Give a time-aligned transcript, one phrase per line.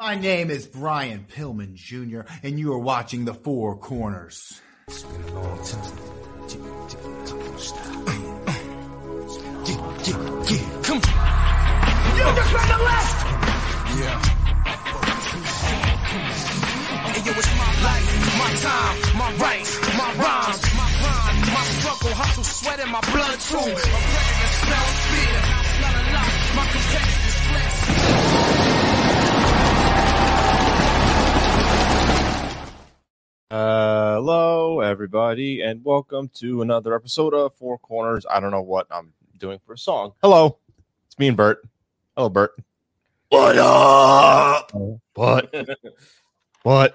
[0.00, 4.60] My name is Brian Pillman Jr., and you are watching The Four Corners.
[4.86, 5.98] It's been a long time.
[10.86, 11.02] Come
[12.14, 13.26] You just ran the left!
[13.98, 14.22] Yeah.
[17.02, 18.06] Hey, yo, it's my life,
[18.38, 23.40] my time, my rights, my rhymes, my grind, my struggle, hustle, sweat in my blood
[23.40, 23.56] too.
[23.56, 25.42] My president smells fear,
[25.82, 27.27] not a lot, my competitors
[33.50, 38.26] Hello, everybody, and welcome to another episode of Four Corners.
[38.30, 40.12] I don't know what I'm doing for a song.
[40.22, 40.58] Hello,
[41.06, 41.66] it's me and Bert.
[42.14, 42.52] Hello, Bert.
[43.30, 44.70] What up?
[45.14, 45.54] What?
[46.62, 46.94] what?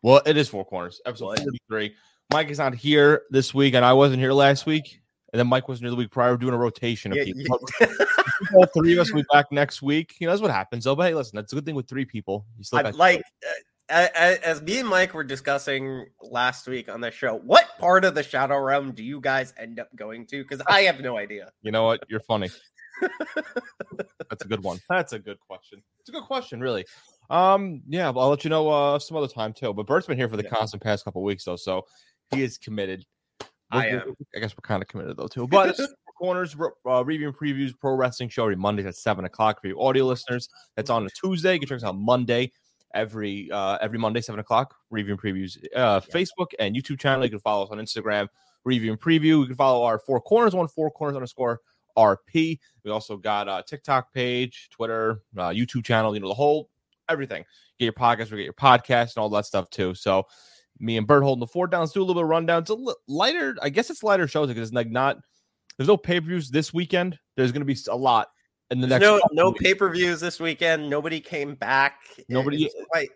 [0.00, 0.26] What?
[0.26, 1.94] It is Four Corners, episode 43.
[2.32, 5.02] Mike is not here this week, and I wasn't here last week.
[5.34, 7.60] And then Mike wasn't here the week prior, doing a rotation of Yeah, people.
[7.82, 7.88] yeah.
[8.54, 10.14] All three of us will be back next week.
[10.20, 10.84] You know, that's what happens.
[10.84, 10.96] though.
[10.96, 12.46] But hey, listen, that's a good thing with three people.
[12.56, 13.48] You still like uh,
[13.88, 18.22] as me and Mike were discussing last week on the show, what part of the
[18.22, 20.42] Shadow Realm do you guys end up going to?
[20.42, 21.50] Because I have no idea.
[21.62, 22.02] You know what?
[22.08, 22.50] You're funny.
[24.28, 24.80] That's a good one.
[24.88, 25.82] That's a good question.
[26.00, 26.84] It's a good question, really.
[27.30, 29.72] Um, yeah, I'll let you know uh some other time too.
[29.72, 30.50] But Bert's been here for the Yeah.
[30.50, 31.82] constant past couple weeks though, so
[32.32, 33.04] he is committed.
[33.70, 34.14] I We're- am.
[34.34, 35.46] I guess we're kind of committed though too.
[35.50, 35.78] But
[36.18, 36.56] corners
[36.88, 40.04] uh, review and previews pro wrestling show every Mondays at seven o'clock for you audio
[40.06, 40.48] listeners.
[40.76, 41.54] That's on a Tuesday.
[41.54, 42.52] You can check us out Monday
[42.96, 44.74] every uh every Monday seven o'clock.
[44.90, 47.24] Review and previews uh Facebook and YouTube channel.
[47.24, 48.28] You can follow us on Instagram.
[48.64, 49.40] Review and preview.
[49.40, 51.60] You can follow our four corners one four corners underscore
[51.96, 52.58] RP.
[52.84, 56.70] We also got a TikTok page, Twitter, uh, YouTube channel, you know, the whole
[57.08, 57.44] everything.
[57.78, 59.94] Get your podcast, we get your podcast and all that stuff too.
[59.94, 60.26] So
[60.78, 62.62] me and Bert holding the fort downs, do a little bit of rundown.
[62.62, 65.18] It's a li- lighter, I guess it's lighter shows because it's like not
[65.76, 67.18] there's no pay-per-views this weekend.
[67.36, 68.28] There's gonna be a lot
[68.70, 70.88] in the There's next no no pay per views this weekend.
[70.90, 72.00] Nobody came back.
[72.28, 73.08] Nobody- quite,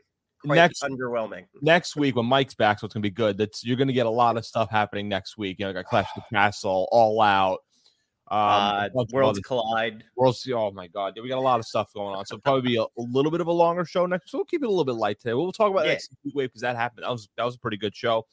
[0.45, 1.47] quite next underwhelming.
[1.61, 3.37] next week when Mike's back, so it's gonna be good.
[3.39, 5.59] That's you're gonna get a lot of stuff happening next week.
[5.59, 7.59] You know, got Clash of the Castle, All Out,
[8.31, 10.05] um, uh, a Worlds collide.
[10.17, 12.25] World's oh my god, yeah, we got a lot of stuff going on.
[12.27, 14.31] So probably be a, a little bit of a longer show next.
[14.31, 15.35] So we'll keep it a little bit light today.
[15.35, 15.93] We'll talk about Yeah.
[15.93, 17.05] next wave because that happened.
[17.05, 18.25] That was that was a pretty good show,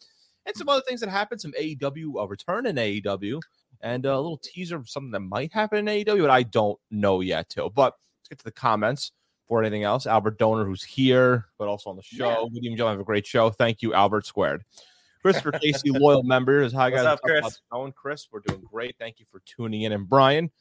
[0.46, 1.42] and some other things that happened.
[1.42, 3.42] Some AEW uh, return in AEW,
[3.82, 7.22] and a little teaser of something that might happen in AEW, but I don't know
[7.22, 7.72] yet too.
[7.74, 9.12] But let's get to the comments.
[9.48, 12.28] For anything else, Albert Donor, who's here, but also on the show.
[12.28, 12.36] Yeah.
[12.52, 12.98] Good evening, gentlemen.
[12.98, 13.50] Have a great show.
[13.50, 14.62] Thank you, Albert Squared.
[15.22, 17.06] Christopher Casey, loyal member, is hi What's guys.
[17.06, 17.62] up, How's it Chris?
[17.72, 18.28] going, Chris?
[18.30, 18.98] We're doing great.
[19.00, 19.94] Thank you for tuning in.
[19.94, 20.52] And Brian,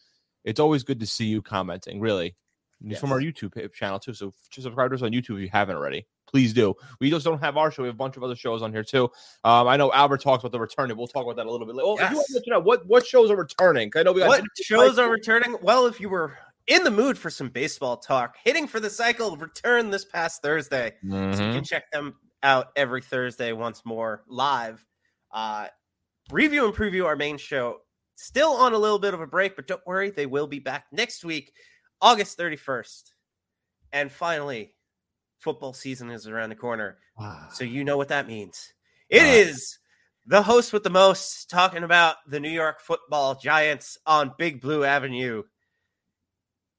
[0.44, 1.98] it's always good to see you commenting.
[1.98, 2.37] Really,
[2.81, 4.15] he's from our YouTube channel too.
[4.15, 6.06] So just subscribe to us on YouTube if you haven't already.
[6.26, 6.75] Please do.
[7.00, 7.82] We just don't have our show.
[7.82, 9.04] We have a bunch of other shows on here too.
[9.44, 10.97] Um, I know Albert talks about the returning.
[10.97, 11.87] We'll talk about that a little bit later.
[11.87, 12.42] Well, if you want to Yes.
[12.48, 13.92] know what what shows are returning.
[13.97, 15.56] I know we got What shows are returning?
[15.62, 16.36] Well, if you were
[16.66, 20.94] in the mood for some baseball talk, hitting for the cycle returned this past Thursday.
[21.09, 24.84] So you can check them out every Thursday once more live.
[25.32, 25.69] Uh,
[26.31, 27.78] review and preview our main show.
[28.16, 30.86] Still on a little bit of a break, but don't worry, they will be back
[30.91, 31.53] next week,
[32.00, 33.12] August 31st.
[33.92, 34.75] And finally,
[35.38, 36.98] football season is around the corner.
[37.19, 38.72] Ah, So you know what that means.
[39.08, 39.78] It Uh, is
[40.26, 44.84] the host with the most talking about the New York football giants on Big Blue
[44.84, 45.42] Avenue.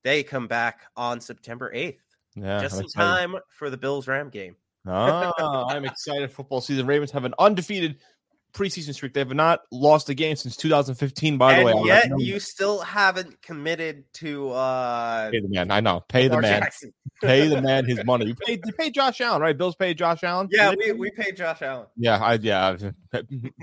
[0.04, 2.00] They come back on September 8th,
[2.36, 3.08] yeah, just I'm in excited.
[3.32, 4.56] time for the Bills Ram game.
[4.86, 5.34] Ah,
[5.68, 6.32] I'm excited.
[6.32, 6.86] Football season.
[6.86, 7.98] Ravens have an undefeated
[8.54, 9.14] preseason streak.
[9.14, 11.38] They have not lost a game since 2015.
[11.38, 15.72] By the way, yet you still haven't committed to uh pay the man.
[15.72, 16.04] I know.
[16.08, 16.64] Pay the man.
[17.22, 18.26] Pay the man his money.
[18.28, 18.62] You paid.
[18.66, 19.58] You paid Josh Allen, right?
[19.58, 20.48] Bills paid Josh Allen.
[20.52, 21.88] Yeah, we, pay- we paid Josh Allen.
[21.96, 22.78] Yeah, I yeah.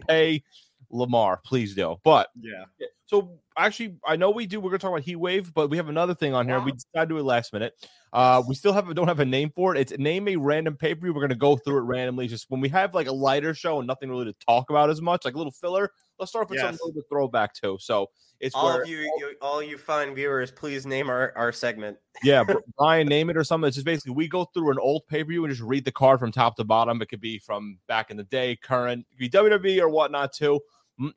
[0.08, 0.42] Pay
[0.90, 1.96] Lamar, please do.
[2.04, 2.64] But Yeah.
[3.06, 4.60] so actually, I know we do.
[4.60, 6.60] We're gonna talk about heat wave, but we have another thing on here.
[6.60, 7.74] We decided to do it last minute.
[8.12, 9.80] Uh, we still have don't have a name for it.
[9.80, 11.14] It's name a random pay per view.
[11.14, 12.26] We're gonna go through it randomly.
[12.28, 15.00] Just when we have like a lighter show and nothing really to talk about as
[15.00, 15.90] much, like a little filler.
[16.18, 16.66] Let's start off with Yes.
[16.66, 17.76] something a little bit throwback too.
[17.80, 21.50] So it's All where of you, you all you fine viewers, please name our, our
[21.50, 21.96] segment.
[22.22, 22.44] yeah,
[22.78, 23.66] Brian, name it or something.
[23.66, 25.92] It's just basically we go through an old pay per view and just read the
[25.92, 27.00] card from top to bottom.
[27.02, 30.32] It could be from back in the day, current, it could be WWE or whatnot
[30.32, 30.60] too.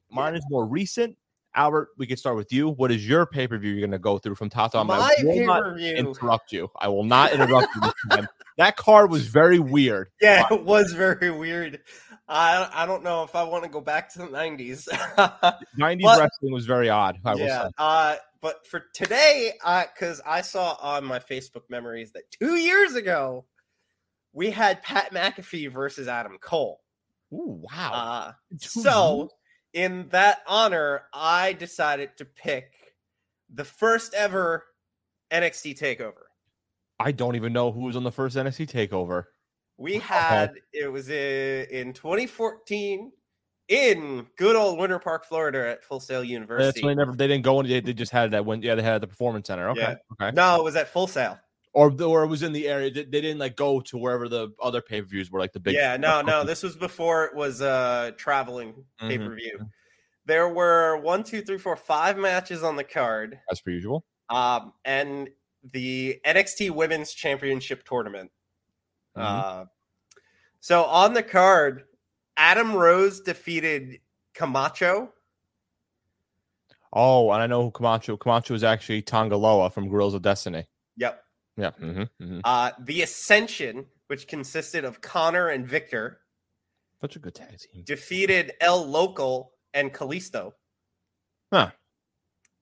[0.09, 1.15] Mine is more recent.
[1.55, 2.69] Albert, we can start with you.
[2.69, 4.91] What is your pay per view you're going to go through from top to bottom?
[4.91, 5.95] I My will not pay-per-view.
[5.95, 6.69] interrupt you.
[6.77, 8.27] I will not interrupt you this time.
[8.57, 10.09] That card was very weird.
[10.21, 11.79] Yeah, it was very weird.
[12.27, 14.87] I I don't know if I want to go back to the nineties.
[14.91, 17.17] 90s But- wrestling was very odd.
[17.25, 17.63] I will yeah.
[17.65, 17.71] say.
[17.77, 19.53] Uh, but for today,
[19.93, 23.45] because I saw on my Facebook memories that two years ago
[24.33, 26.81] we had Pat McAfee versus Adam Cole.
[27.33, 27.91] Ooh, wow.
[27.93, 29.29] Uh, so,
[29.73, 32.71] in that honor, I decided to pick
[33.53, 34.65] the first ever
[35.31, 36.13] NXT takeover.
[36.99, 39.25] I don't even know who was on the first NXT takeover.
[39.77, 43.11] We had it was in, in 2014
[43.67, 46.65] in good old Winter Park, Florida, at Full Sail University.
[46.65, 47.67] That's when they never they didn't go in.
[47.67, 49.69] They, they just had that when yeah they had the performance center.
[49.69, 49.95] Okay, Yeah.
[50.13, 50.35] okay.
[50.35, 51.37] No, it was at Full Sail.
[51.77, 52.89] Or or it was in the area.
[52.89, 55.59] They, they didn't like go to wherever the other pay per views were, like the
[55.59, 55.75] big.
[55.75, 56.43] yeah, no, no.
[56.43, 59.09] This was before it was uh traveling Mhm.
[59.09, 59.59] pay per view.
[60.25, 64.03] There were one, two, three, four, five matches on the card, as per usual.
[64.29, 65.29] um, and
[65.71, 68.31] the NXT Women's Championship tournament.
[69.15, 69.21] Mhm.
[69.21, 69.65] Uh,
[70.59, 71.83] so on the card,
[72.37, 73.99] Adam Rose defeated
[74.33, 75.13] Camacho.
[76.91, 78.17] Oh, and I know who Camacho.
[78.17, 80.65] Camacho is actually Tanga Loa from Guerrillas of Destiny.
[81.57, 81.71] Yeah.
[81.71, 86.19] hmm hmm Uh, the Ascension, which consisted of Connor and Victor,
[87.01, 87.83] Such a good tag team.
[87.83, 90.53] defeated El Local and Kalisto.
[91.51, 91.71] Huh.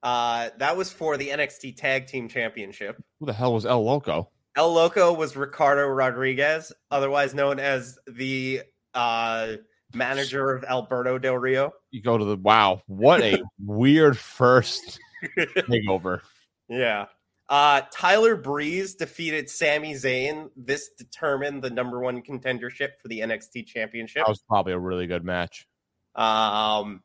[0.04, 3.02] Uh, that was for the NXT Tag Team Championship.
[3.20, 4.30] Who the hell was El Loco?
[4.56, 8.62] El Loco was Ricardo Rodriguez, otherwise known as the
[8.94, 9.54] uh,
[9.94, 11.72] manager of Alberto Del Rio.
[11.92, 12.82] You go to the wow.
[12.88, 15.00] What a weird first
[15.38, 16.22] takeover.
[16.70, 17.06] Yeah.
[17.48, 20.50] Uh, Tyler Breeze defeated Sami Zayn.
[20.56, 24.24] This determined the number one contendership for the NXT Championship.
[24.26, 25.68] That was probably a really good match.
[26.16, 27.04] Um,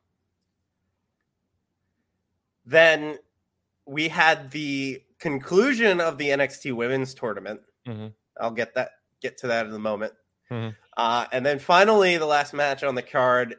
[2.65, 3.17] then
[3.85, 7.61] we had the conclusion of the NXT Women's Tournament.
[7.85, 8.13] Mhm.
[8.39, 8.91] I'll get that
[9.21, 10.13] get to that in a moment.
[10.49, 10.75] Mhm.
[10.97, 13.57] Uh, and then finally, the last match on the card: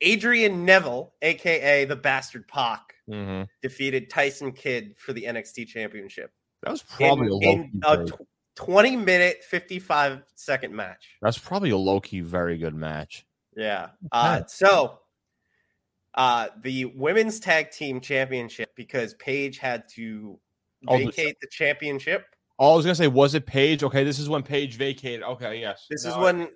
[0.00, 6.30] Adrian Neville, aka the Bastard Pac, hmm defeated Tyson Kidd for the NXT Championship
[6.62, 8.06] That was in, probably a low in a
[8.54, 11.16] twenty minute, fifty five second match.
[11.22, 13.24] That's probably a low key very good match.
[13.56, 13.88] Yeah.
[14.12, 15.00] Uh, so
[16.14, 20.38] uh, the women's tag team championship, because Paige had to
[20.86, 22.24] Oh, vacate the championship.
[22.56, 23.82] Oh, I was gonna say, was it Paige?
[23.82, 25.24] Okay, this is when Paige vacated.
[25.24, 25.86] Okay, yes.
[25.90, 26.48] This No, is I- when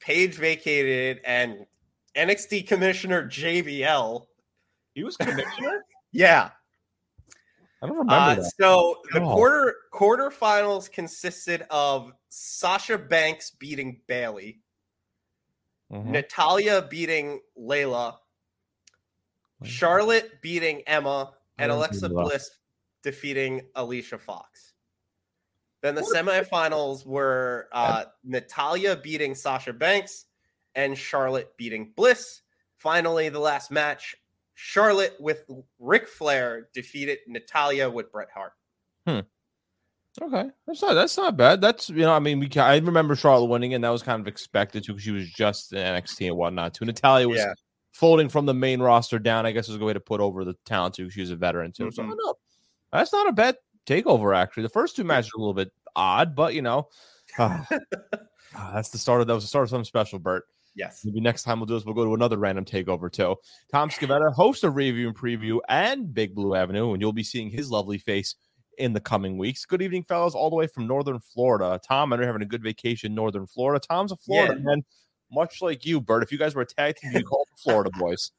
[0.00, 1.64] Paige vacated and
[2.16, 4.26] NXT commissioner JBL.
[4.94, 5.84] he was commissioner.
[6.12, 6.50] Yeah.
[7.80, 8.52] I don't remember Uh, that.
[8.60, 9.32] so the Oh.
[9.32, 14.60] quarter quarterfinals consisted of Sasha Banks beating Bayley,
[15.92, 16.06] Mhm.
[16.06, 18.18] Natalya beating Layla,
[19.62, 22.08] Charlotte beating Emma, and Alexa.
[22.08, 22.50] Bliss
[23.02, 24.74] defeating Alicia Fox.
[25.82, 30.26] Then the semifinals were uh, Natalya beating Sasha Banks
[30.74, 32.42] and Charlotte beating Bliss.
[32.76, 34.16] Finally, the last match,
[34.54, 35.44] Charlotte with
[35.78, 38.52] Ric Flair defeated Natalya with Bret Hart.
[39.06, 39.20] Hmm.
[40.20, 41.60] Okay, that's not that's not bad.
[41.60, 44.20] That's you know, I mean, we ca- I remember Charlotte winning, and that was kind
[44.20, 46.74] of expected too, because she was just in NXT and whatnot.
[46.74, 47.52] Too, Natalya was Yeah.
[47.92, 49.46] folding from the main roster down.
[49.46, 51.10] I guess was a good way to put over the talent too.
[51.10, 52.14] She was a veteran too, so Mhm.
[52.18, 52.34] no,
[52.92, 53.56] that's not a bad
[53.86, 54.36] takeover.
[54.36, 56.88] Actually, the first two matches are a little bit odd, but you know,
[57.38, 57.66] ah,
[58.72, 60.44] that's the start of that was the start of something special, Bert.
[60.74, 61.00] Yes.
[61.04, 63.36] Maybe next time we'll do this, we'll go to another random takeover too.
[63.72, 67.50] Tom Scavetta, host of Review and Preview and Big Blue Avenue, and you'll be seeing
[67.50, 68.36] his lovely face
[68.78, 69.64] in the coming weeks.
[69.66, 71.78] Good evening, fellas, all the way from Northern Florida.
[71.86, 73.84] Tom, I know you're having a good vacation in Northern Florida.
[73.86, 74.62] Tom's a Florida Yeah.
[74.62, 74.82] man,
[75.30, 76.22] much like you, Bert.
[76.22, 78.30] If you guys were a tag team, you call the Florida Boys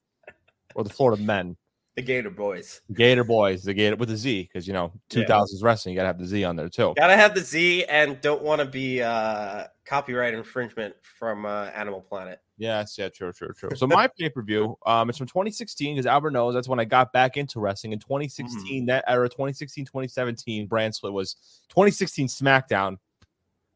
[0.73, 1.57] or the Florida Men.
[1.95, 2.81] The Gator Boys.
[2.93, 5.25] Gator Boys, the Gator with a Z, because you know, Yeah.
[5.25, 6.93] 2000s wrestling, you gotta have the Z on there too.
[6.97, 11.99] Gotta have the Z and don't want to be uh, copyright infringement from uh, Animal
[11.99, 12.39] Planet.
[12.57, 13.71] Yes, yeah, true, true, true.
[13.75, 16.85] So my pay per view, um, it's from 2016 because Albert knows that's when I
[16.85, 18.85] got back into wrestling in 2016.
[18.85, 21.35] That era, 2016, 2017 brand split was
[21.69, 22.97] 2016 SmackDown.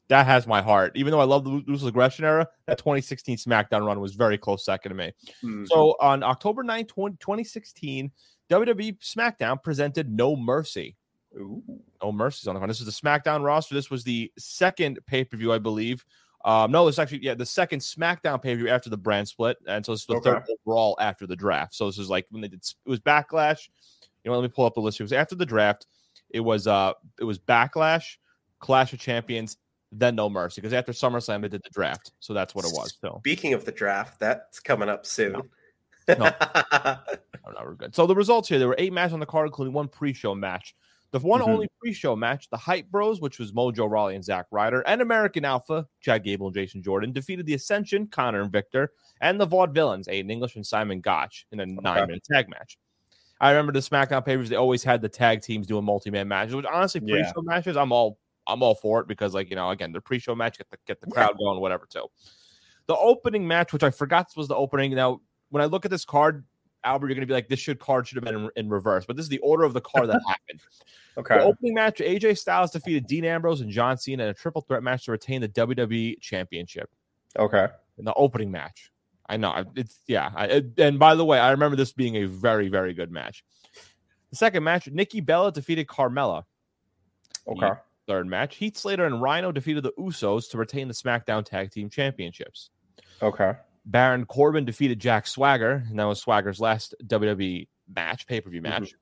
[0.08, 0.92] That has my heart.
[0.96, 4.64] Even though I love the Ruthless Aggression era, that 2016 SmackDown run was very close
[4.64, 5.12] second to me.
[5.44, 5.66] Mm-hmm.
[5.66, 8.12] So on October 9th, 20, 2016,
[8.52, 10.96] WWE SmackDown presented No Mercy.
[11.36, 11.64] Ooh.
[12.04, 12.70] No Mercy's on the front.
[12.70, 13.74] This is the SmackDown roster.
[13.74, 16.06] This was the second pay per view, I believe.
[16.46, 19.58] Um, no, it's actually yeah the second SmackDown pay per view after the brand split,
[19.68, 20.30] and so it's the Okay.
[20.30, 21.74] third overall after the draft.
[21.74, 23.68] So this is like when they did it was Backlash.
[24.24, 25.00] You know, let me pull up the list.
[25.00, 25.88] It was after the draft.
[26.30, 28.18] It was uh it was Backlash,
[28.60, 29.58] Clash of Champions,
[30.00, 32.12] then No Mercy because after SummerSlam they did the draft.
[32.20, 32.98] So that's what it was.
[33.02, 35.42] So Speaking of the draft, that's coming up soon.
[36.08, 36.32] No.
[37.48, 37.94] Oh, no, we're good.
[37.94, 40.76] So the results here: there were eight matches on the card, including one pre-show match.
[41.12, 41.48] The one Mhm.
[41.48, 45.46] only pre-show match, the Hype Bros, which was Mojo Rawley and Zack Ryder, and American
[45.46, 50.08] Alpha, Chad Gable and Jason Jordan, defeated the Ascension, Connor and Victor, and the Vaudevillains,
[50.08, 52.80] Aiden English and Simon Gotch, in a nine-minute tag match.
[53.40, 56.66] I remember the SmackDown papers; they always had the tag teams doing multi-man matches, which
[56.66, 60.02] honestly, pre-show matches, I'm all I'm all for it because, like you know, again, the
[60.02, 61.86] pre-show match get the get the crowd going, whatever.
[61.90, 62.06] Too.
[62.88, 64.94] The opening match, which I forgot was the opening.
[64.94, 66.46] Now, when I look at this card,
[66.84, 69.16] Albert, you're gonna be like, this should card should have been in, in reverse, but
[69.16, 70.62] this is the order of the card that happened.
[71.16, 71.40] The Okay.
[71.40, 75.06] opening match, AJ Styles defeated Dean Ambrose and John Cena in a triple threat match
[75.06, 76.90] to retain the WWE Championship
[77.40, 77.68] Okay.
[77.98, 78.92] in the opening match.
[79.28, 80.30] I know it's yeah.
[80.36, 83.44] I, it- and by the way, I remember this being a very very good match.
[84.30, 86.44] The second match, Nikki Bella defeated Carmella.
[87.48, 87.72] Okay.
[88.08, 91.90] Third match, Heath Slater and Rhino defeated the Usos to retain the SmackDown Tag Team
[91.90, 92.70] Championships.
[93.22, 93.54] Okay.
[93.86, 98.62] Baron Corbin defeated Jack Swagger, and that was Swagger's last WWE match, pay per view
[98.62, 98.82] mm-hmm.
[98.84, 98.96] match.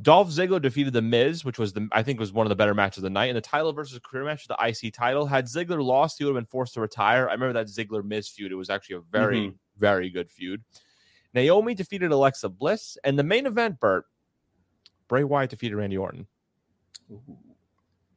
[0.00, 2.74] Dolph Ziggler defeated The Miz, which was the I think was one of the better
[2.74, 3.26] matches of the night.
[3.26, 5.26] And the title versus career match, the IC title.
[5.26, 7.28] Had Ziggler lost, he would have been forced to retire.
[7.28, 8.52] I remember that Ziggler Miz feud.
[8.52, 9.56] It was actually a very mm-hmm.
[9.78, 10.62] very good feud.
[11.34, 14.06] Naomi defeated Alexa Bliss, and the main event, Bert
[15.08, 16.26] Bray Wyatt defeated Randy Orton.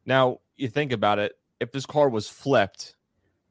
[0.05, 2.95] Now you think about it, if this card was flipped,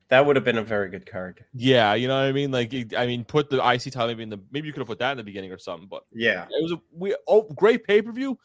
[0.08, 1.44] That would have been a very good card.
[1.54, 2.50] yeah, you know what I mean.
[2.50, 4.98] Like, I mean, put the IC title maybe in the maybe you could have put
[5.00, 5.88] that in the beginning or something.
[5.88, 6.44] But Yeah.
[6.44, 8.38] it was a we oh great pay per view.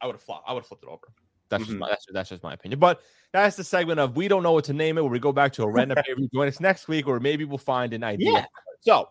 [0.00, 0.48] I would have flopped.
[0.48, 1.06] I would have flipped it over.
[1.50, 1.80] That's just Mhm.
[1.80, 2.78] my that's, that's just my opinion.
[2.80, 5.02] But that's the segment of we don't know what to name it.
[5.02, 6.28] Where we go back to a random pay per view.
[6.32, 8.30] Join us next week, or maybe we'll find an idea.
[8.32, 8.44] Yeah.
[8.80, 9.10] So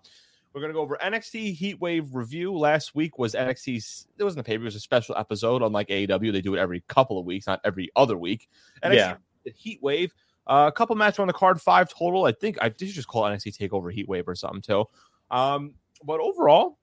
[0.53, 2.57] we're gonna go over NXT Heat Wave review.
[2.57, 4.07] Last week was NXT's.
[4.17, 4.63] It wasn't a paper.
[4.63, 5.61] It was a special episode.
[5.61, 8.49] Unlike AEW, they do it every couple of weeks, not every other week.
[8.83, 9.15] NXT Yeah.
[9.55, 10.13] Heat Wave.
[10.47, 12.25] Uh, a couple matches on the card, five total.
[12.25, 14.85] I think I did just call NXT Takeover Heat Wave or something too.
[15.29, 16.79] Um, but overall,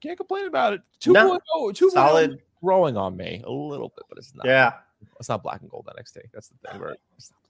[0.00, 0.80] can't complain about it.
[1.00, 1.30] Two No.
[1.30, 2.40] point oh, two Solid.
[2.62, 4.46] growing on me a little bit, but it's not.
[4.46, 4.74] Yeah.
[5.18, 6.18] it's not black and gold NXT.
[6.32, 6.80] That's the thing.
[6.80, 7.43] Where it's not black and gold.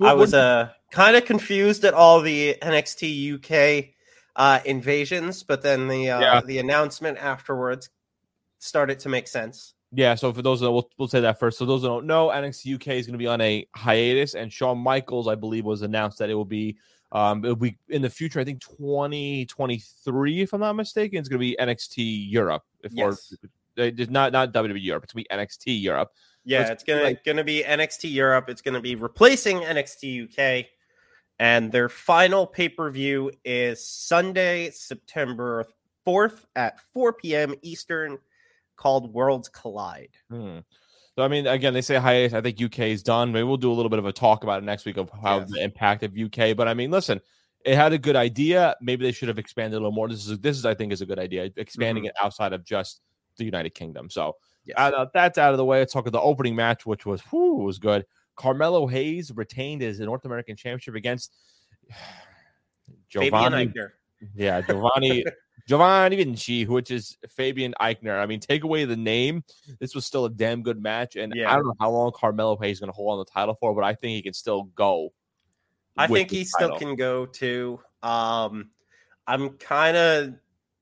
[0.00, 3.94] I was uh kind of confused at all the NXT UK
[4.36, 6.40] uh invasions, but then the uh Yeah.
[6.44, 7.90] the announcement afterwards
[8.58, 9.74] started to make sense.
[9.92, 11.58] Yeah, so for those that we'll, we'll say that first.
[11.58, 14.52] So those that don't know, NXT UK is going to be on a hiatus, and
[14.52, 16.76] Shawn Michaels, I believe, was announced that it will be
[17.12, 18.38] um it'll be in the future.
[18.40, 22.62] I think twenty twenty three, if I'm not mistaken, it's going to be NXT Europe.
[22.84, 23.34] If Yes.
[23.76, 26.12] or not not WWE Europe, it's going to be NXT Europe.
[26.44, 28.48] Yeah, Let's it's gonna like- gonna be NXT Europe.
[28.48, 30.66] It's gonna be replacing NXT UK,
[31.38, 35.66] and their final pay per view is Sunday, September
[36.04, 37.54] fourth at four p.m.
[37.62, 38.18] Eastern,
[38.76, 40.16] called Worlds Collide.
[40.30, 40.58] Hmm.
[41.16, 42.32] So I mean, again, they say hiatus.
[42.32, 43.32] I think UK is done.
[43.32, 45.40] Maybe we'll do a little bit of a talk about it next week of how
[45.40, 45.50] Yes.
[45.50, 46.54] the impact of UK.
[46.56, 47.20] But I mean, listen,
[47.66, 48.74] it had a good idea.
[48.80, 50.08] Maybe they should have expanded a little more.
[50.08, 53.02] This is this is I think is a good idea, expanding it outside of just
[53.36, 54.08] the United Kingdom.
[54.08, 54.36] So
[54.76, 54.92] Yes.
[54.96, 55.78] uh, that's out of the way.
[55.78, 58.06] Let's talk about the opening match, which was whew, was good.
[58.36, 61.32] Carmelo Hayes retained his North American Championship against
[63.08, 63.72] Giovanni.
[64.34, 65.24] Yeah, Giovanni
[65.70, 68.18] Giovanni Vinci, which is Fabian Aichner.
[68.20, 69.44] I mean, take away the name,
[69.78, 71.16] this was still a damn good match.
[71.16, 71.50] And Yeah.
[71.50, 73.74] I don't know how long Carmelo Hayes is going to hold on the title for,
[73.74, 75.12] but I think he can still go.
[75.96, 77.80] I think he still can go too.
[78.02, 78.70] Um,
[79.26, 80.34] I'm kind of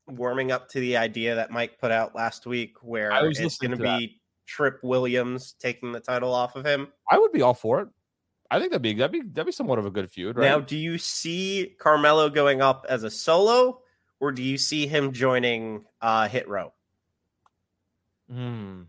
[0.08, 3.76] warming up to the idea that Mike put out last week, where it's going to
[3.76, 6.88] be Trick Williams taking the title off of him.
[7.10, 7.88] I would be all for it.
[8.50, 10.46] I think that'd be that'd be that'd be somewhat of a good feud, right?
[10.46, 13.82] Now, do you see Carmelo going up as a solo,
[14.20, 16.72] or do you see him joining uh, Hit Row?
[18.30, 18.82] Hmm.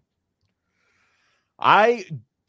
[1.60, 2.06] I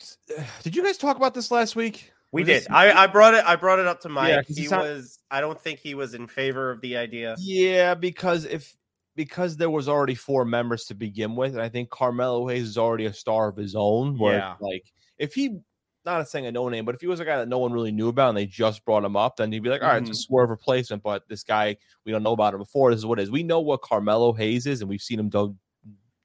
[0.63, 2.13] did you guys talk about this last week?
[2.33, 2.67] We did.
[2.71, 3.45] I, I brought it.
[3.45, 4.47] I brought it up to Mike.
[4.47, 5.19] 'cause he not- was.
[5.31, 7.35] I don't think he was in favor of the idea.
[7.39, 8.77] Yeah, because if
[9.17, 12.79] because there was already four members to begin with, and I think Carmelo Hayes is
[12.79, 14.19] already a star of his own.
[14.19, 14.55] Where Yeah.
[14.61, 14.85] like
[15.19, 15.59] if he
[16.07, 17.93] not saying a no name, but if he was a guy that no one really
[17.93, 20.09] knew about and they just brought him up, then you'd be like, all right, it's
[20.11, 20.17] a Mhm.
[20.27, 22.91] swerve replacement, but this guy we don't know about him before.
[22.91, 23.31] This is what it is.
[23.31, 25.55] We know what Carmelo Hayes is, and we've seen him do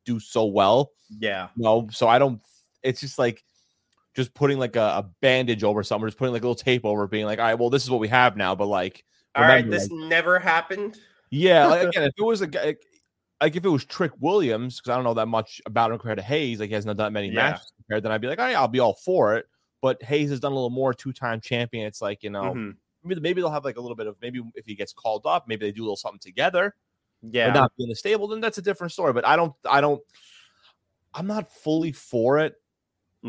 [0.05, 0.91] do so well.
[1.09, 1.49] Yeah.
[1.57, 2.39] No, so I don't.
[2.83, 3.43] It's just like
[4.15, 7.07] just putting like a, a bandage over something, just putting like a little tape over,
[7.07, 9.03] being like, all right, well, this is what we have now, but like.
[9.35, 9.69] All right.
[9.69, 10.97] This like- never happened.
[11.29, 12.75] yeah, like, again, if it was a guy,
[13.41, 16.19] like if it was Trick Williams, because I don't know that much about him compared
[16.19, 17.35] to Hayes, like he hasn't done that many Yeah.
[17.51, 19.45] matches compared, then I'd be like, all right, I'll be all for it.
[19.81, 21.85] But Hayes has done a little more, two time champion.
[21.85, 22.75] It's like you know, Mhm.
[23.03, 25.49] maybe, maybe they'll have like a little bit of maybe if he gets called up,
[25.49, 26.73] maybe they do a little something together,
[27.21, 27.51] Yeah.
[27.51, 28.29] not be in the stable.
[28.29, 29.11] Then that's a different story.
[29.11, 30.01] But I don't, I don't,
[31.13, 32.55] I'm not fully for it.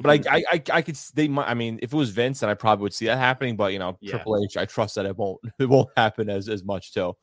[0.02, 0.26] But Mhm.
[0.30, 0.96] I, I, I, could.
[1.14, 1.48] They might.
[1.48, 3.56] I mean, if it was Vince, then I probably would see that happening.
[3.56, 4.12] But you know, Yeah.
[4.12, 5.40] Triple H, I trust that it won't.
[5.58, 7.16] It won't happen as as much too.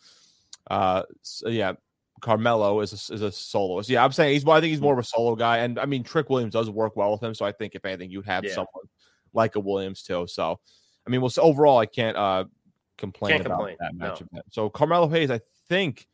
[0.71, 1.73] Uh, so yeah,
[2.21, 3.89] Carmelo is a, is a soloist.
[3.89, 4.47] Yeah, I'm saying he's.
[4.47, 6.95] I think he's more of a solo guy, and I mean, Trick Williams does work
[6.95, 7.35] well with him.
[7.35, 8.53] So I think if anything, you'd have Yeah.
[8.53, 8.85] someone
[9.33, 10.25] like a Williams too.
[10.27, 10.59] So,
[11.05, 12.45] I mean, well, so overall, I can't uh
[12.97, 14.41] complain Can't about complain, that no.
[14.51, 16.07] So Carmelo Hayes, I think.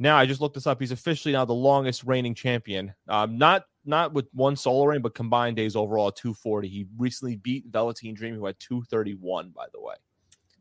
[0.00, 0.80] Now I just looked this up.
[0.80, 2.94] He's officially now the longest reigning champion.
[3.08, 6.68] Um, not not with one solo reign, but combined days overall 240.
[6.68, 9.94] He recently beat Velveteen Dream, who had 231, by the way.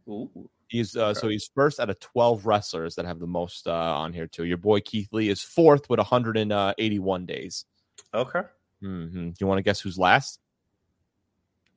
[0.10, 0.50] Ooh.
[0.70, 4.12] He's uh, so he's first out of 12 wrestlers that have the most uh, on
[4.12, 4.44] here too.
[4.44, 7.66] Your boy Keith Lee is fourth with 181 days.
[8.14, 8.42] Okay.
[8.82, 10.40] hmm Do you want to guess who's last?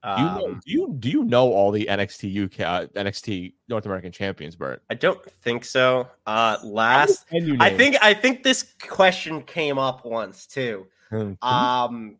[0.02, 3.52] Do you, know, Um, do you do you know all the NXT UK uh, NXT
[3.69, 4.83] North American champions, Bert?
[4.88, 6.09] I don't think so.
[6.26, 7.26] Uh, last,
[7.61, 10.87] I think I think this question came up once too.
[11.42, 12.16] Um,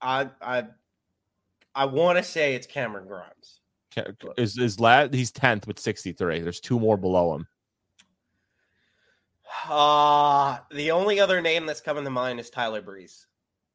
[0.00, 0.64] I I
[1.74, 3.60] I want to say it's Cameron Grimes.
[4.36, 6.40] Is is lad he's 10th with 63.
[6.40, 7.46] There's two more below him.
[9.68, 13.26] Uh the only other name that's coming to mind is Tyler Breeze.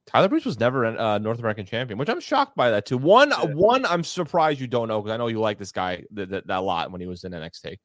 [0.05, 2.97] Tyler Breeze was never a uh, North American champion, which I'm shocked by that too.
[2.97, 3.45] One, Yeah.
[3.53, 6.57] one, I'm surprised you don't know because I know you like this guy that, that,
[6.57, 7.77] lot when he was in NXT.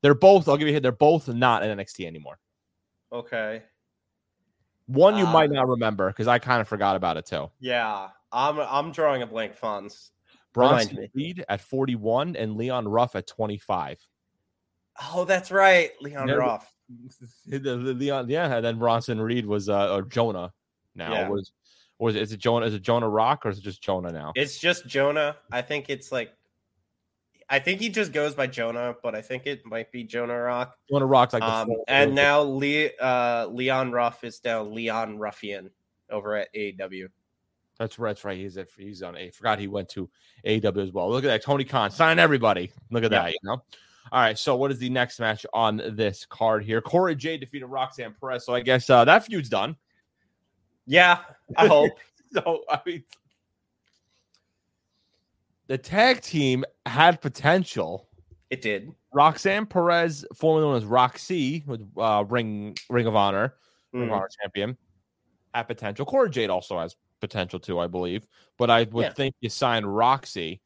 [0.00, 0.48] They're both.
[0.48, 0.82] I'll give you a hint.
[0.84, 2.38] They're both not in NXT anymore.
[3.12, 3.62] Okay.
[4.86, 7.50] One you Uh, might not remember because I kind of forgot about it too.
[7.60, 9.54] Yeah, I'm I'm drawing a blank.
[9.54, 10.10] Funds.
[10.52, 11.08] Bronson.
[11.14, 13.98] Reed at 41 and Leon Ruff at 25.
[15.12, 16.72] Oh, that's right, Leon Yeah, Ruff.
[17.46, 20.52] Leon, yeah, and then Bronson Reed was uh, or Jonah.
[20.94, 21.28] Now Yeah.
[21.28, 21.52] was
[21.98, 22.66] was is it Jonah?
[22.66, 24.32] Is it Jonah Rock or is it just Jonah now?
[24.36, 25.36] It's just Jonah.
[25.50, 26.32] I think it's like,
[27.50, 30.76] I think he just goes by Jonah, but I think it might be Jonah Rock.
[30.90, 35.70] Jonah Rock's like the Um, and now Le- uh, Leon Ruff is down Leon Ruffin
[36.10, 37.08] over at AEW.
[37.78, 38.10] That's right.
[38.10, 38.38] That's right.
[38.38, 39.30] He's at, he's on a.
[39.30, 40.08] Forgot he went to
[40.46, 41.10] AEW as well.
[41.10, 41.42] Look at that.
[41.42, 42.70] Tony Khan sign everybody.
[42.90, 43.22] Look at Yeah.
[43.24, 43.32] that.
[43.32, 43.62] You know.
[44.12, 44.38] All right.
[44.38, 46.80] So what is the next match on this card here?
[46.80, 48.44] Cora Jade defeated Roxanne Perez.
[48.44, 49.76] So I guess uh, that feud's done.
[50.86, 51.20] Yeah,
[51.56, 51.92] I hope.
[52.32, 53.04] So I mean,
[55.66, 58.08] the tag team had potential.
[58.50, 58.92] it did.
[59.12, 63.54] Roxanne Perez, formerly known as Roxy, with uh, Ring Ring of Honor,
[63.92, 64.16] Ring of Mm.
[64.16, 64.76] Honor champion,
[65.54, 66.04] had potential.
[66.04, 68.26] Cora Jade also has potential too, I believe.
[68.58, 69.12] But I would Yeah.
[69.12, 70.60] think you sign Roxy,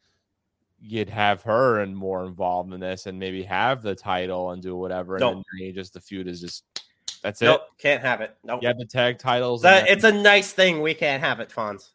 [0.80, 4.76] you'd have her and more involved in this, and maybe have the title and do
[4.76, 5.14] whatever.
[5.16, 5.44] And Nope.
[5.60, 6.64] then just the feud is just
[7.22, 7.46] that's it.
[7.46, 8.36] Nope, can't have it.
[8.44, 8.62] Nope.
[8.62, 9.60] You have the tag titles.
[9.62, 11.90] That, it's a nice thing we can't have it, Fonz.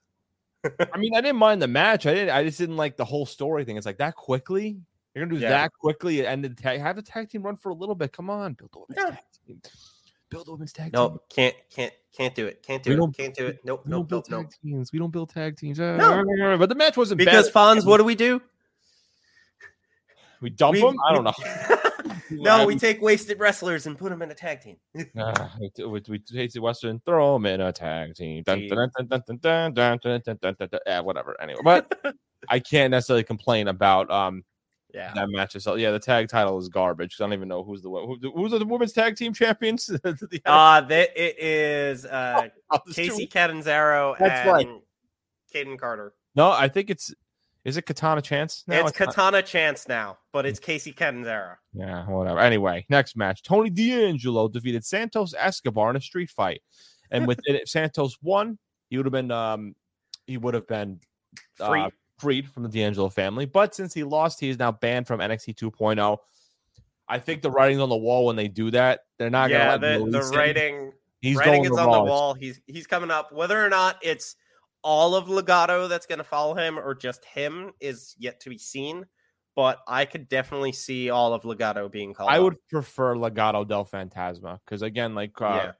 [0.94, 2.06] I mean, I didn't mind the match.
[2.06, 2.30] I didn't.
[2.36, 3.78] I just didn't like the whole story thing.
[3.78, 4.78] It's like that quickly.
[5.14, 5.50] You're gonna do Yeah.
[5.50, 6.80] that quickly and the tag.
[6.80, 8.12] Have the tag team run for a little bit.
[8.14, 9.10] Come on, build a women's No.
[9.12, 9.62] tag team.
[10.30, 10.92] Build a women's tag team.
[10.94, 12.64] Nope, can't, can't, can't do it.
[12.64, 13.18] Can't We do don't- it.
[13.22, 13.60] Can't do it.
[13.64, 14.50] Nope, We don't nope, build nope, nope.
[14.52, 14.92] tag teams.
[14.92, 15.78] We don't build tag teams.
[15.80, 16.58] No.
[16.58, 17.78] But the match wasn't Because bad.
[17.78, 18.42] Fonz, what do we do?
[20.42, 20.96] we dump We- them.
[21.08, 21.78] I don't we- know.
[22.32, 24.78] no, we take wasted wrestlers and put them in a tag team.
[25.18, 25.48] uh,
[25.88, 28.44] we, take the Western, throw them in a tag team.
[31.04, 31.42] Whatever.
[31.42, 32.16] Anyway, but
[32.50, 34.44] I can't necessarily complain about um
[34.94, 35.12] yeah.
[35.16, 35.80] that match itself.
[35.80, 37.18] Yeah, the tag title is garbage.
[37.20, 39.88] I don't even know who's the who, who's the women's tag team champions.
[39.88, 44.68] the, uh, that it is uh, oh, Kacy Catanzaro and right.
[45.54, 46.14] Kayden Carter.
[46.36, 47.14] No, I think it's
[47.66, 48.64] is it Katana Chance?
[48.68, 48.92] No, it's.
[48.92, 51.56] Katana Chance now, but it's Kacy Catanzaro.
[51.74, 52.40] Yeah, whatever.
[52.40, 56.62] Anyway, next match: Tony D'Angelo defeated Santos Escobar in a street fight,
[57.12, 58.58] and with it, Santos won,
[58.90, 59.76] he would have been um
[60.28, 61.00] he would have been
[61.60, 63.46] uh, freed from the D'Angelo family.
[63.46, 66.18] But since he lost, he is now banned from NXT 2.0.
[67.08, 69.02] I think the writing's on the wall when they do that.
[69.20, 70.32] They're not yeah, gonna let him the, the him.
[70.32, 72.34] writing He's writing going is on the wall.
[72.34, 73.32] He's he's coming up.
[73.32, 74.36] Whether or not it's
[74.84, 78.58] all of Legado that's going to follow him or just him is yet to be
[78.58, 79.06] seen.
[79.56, 82.32] But I could definitely see all of Legado being called.
[82.32, 85.72] I would prefer Legado del Fantasma because again, like uh, Yeah.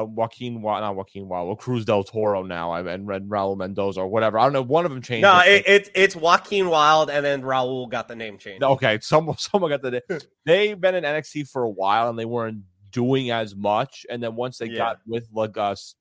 [0.00, 4.00] uh, Joaquin, not Joaquin Wilde, well, Cruz del Toro now, I- and Red Raul Mendoza
[4.00, 4.38] or whatever.
[4.38, 4.60] I don't know.
[4.62, 5.22] One of them changed.
[5.22, 5.48] No, it.
[5.48, 8.62] it, it's it's Joaquin Wilde, and then Raul got the name changed.
[8.62, 10.02] okay, someone someone got the.
[10.44, 14.36] They've been in NXT for a while and they weren't doing as much, and then
[14.36, 14.76] once they Yeah.
[14.76, 15.94] got with like uh, S-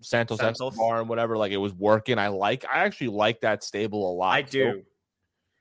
[0.00, 0.72] Santos, Santos.
[0.72, 2.18] Escobar and whatever, like it was working.
[2.18, 2.64] I like.
[2.64, 4.34] I actually like that stable a lot.
[4.34, 4.82] I do.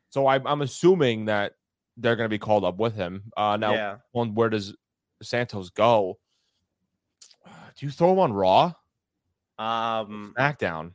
[0.10, 1.54] So, I'm I'm assuming that
[1.98, 3.24] they're going to be called up with him.
[3.36, 3.96] Uh, now, yeah.
[4.14, 4.76] on where does
[5.22, 6.20] Santos go?
[7.46, 8.74] Do you throw him on Raw?
[9.60, 10.92] Um, SmackDown.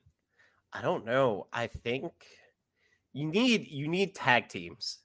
[0.73, 1.47] I don't know.
[1.53, 2.13] I think
[3.13, 4.99] you need you need tag teams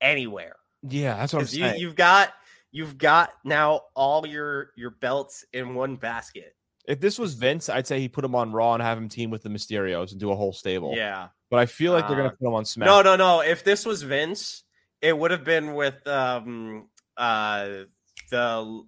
[0.00, 0.56] anywhere
[0.88, 1.80] Yeah, that's what I'm because you, saying.
[1.80, 2.32] you've got
[2.72, 6.54] you've got now all your your belts in one basket.
[6.90, 9.30] If this was Vince, I'd say he put him on Raw and have him team
[9.30, 10.92] with the Mysterios and do a whole stable.
[10.96, 11.28] Yeah.
[11.50, 12.86] But I feel like they're going Uh, to put him on SmackDown.
[12.86, 13.40] No, no, no.
[13.40, 14.64] If this was Vince,
[15.00, 17.84] it would have been with um uh
[18.30, 18.82] the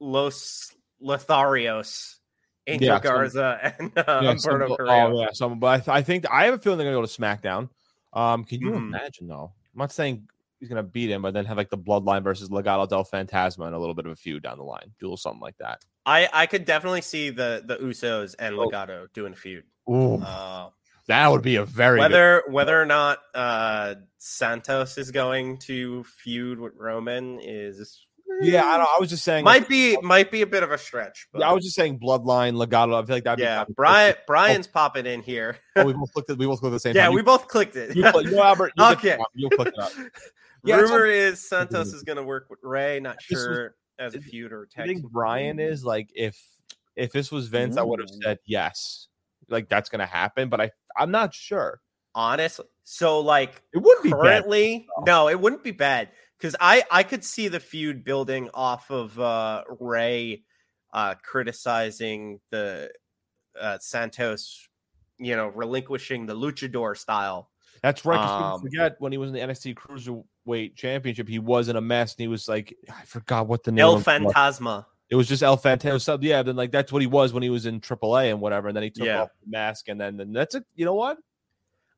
[0.00, 2.16] Los Lotharios,
[2.66, 5.16] Angel Yeah, some- Garza, and uh, Yeah, Humberto some- Carrillo.
[5.16, 5.58] Oh yeah, some.
[5.60, 7.68] But I, th- I think I have a feeling they're going to go to SmackDown.
[8.12, 8.76] Um, can you Mhm.
[8.76, 9.52] imagine though?
[9.74, 10.28] I'm not saying
[10.60, 13.66] he's going to beat him, but then have like the Bloodline versus Legado del Fantasma
[13.66, 15.82] and a little bit of a feud down the line, do something like that.
[16.06, 18.66] I I could definitely see the the Usos and Oh.
[18.68, 19.64] Legado doing a feud.
[19.90, 20.70] Ooh, Uh,
[21.08, 26.04] That would be a very good- whether whether or not uh Santos is going to
[26.04, 28.06] feud with Roman is
[28.40, 28.88] Yeah, I don't.
[28.88, 29.44] I was just saying.
[29.44, 31.28] might be might be a bit of a stretch.
[31.32, 33.00] But Yeah, I was just saying bloodline Legado.
[33.00, 33.38] I feel like that.
[33.38, 35.58] yeah, Brian Brian's popping in here.
[35.76, 36.38] Oh, we both clicked it.
[36.38, 37.14] We both clicked the same Yeah, time.
[37.14, 37.94] we both clicked it.
[37.96, 38.72] You, you, know, Albert.
[38.76, 39.18] You Okay.
[39.34, 39.92] You click it up.
[40.64, 42.98] Yeah, Rumor is Santos is going to work with Rey.
[42.98, 44.86] Not sure as a feud or I tag.
[44.86, 45.12] think.
[45.12, 46.40] Brian is like if
[46.96, 49.08] if this was Vince, I would have said yes,
[49.48, 50.48] like that's gonna happen.
[50.48, 51.80] But I I'm not sure.
[52.14, 52.66] honestly.
[52.84, 54.20] So like It would be bad.
[54.20, 58.90] currently, no, it wouldn't be bad because I I could see the feud building off
[58.90, 60.44] of uh Rey
[60.92, 62.90] uh criticizing the
[63.58, 64.68] uh Santos,
[65.18, 67.50] you know, relinquishing the luchador style.
[67.82, 68.18] That's right.
[68.18, 72.14] Um, forget when he was in the NXT Cruiserweight Championship, he was in a mess
[72.14, 73.82] and he was like, I forgot what the name.
[73.82, 74.32] El of it was.
[74.32, 74.86] Fantasma.
[75.10, 76.18] It was just El Fantasma.
[76.22, 78.68] Yeah, then like that's what he was when he was in AAA and whatever.
[78.68, 79.22] And then he took Yeah.
[79.22, 80.64] off the mask, and then, then that's it.
[80.74, 81.18] You know what?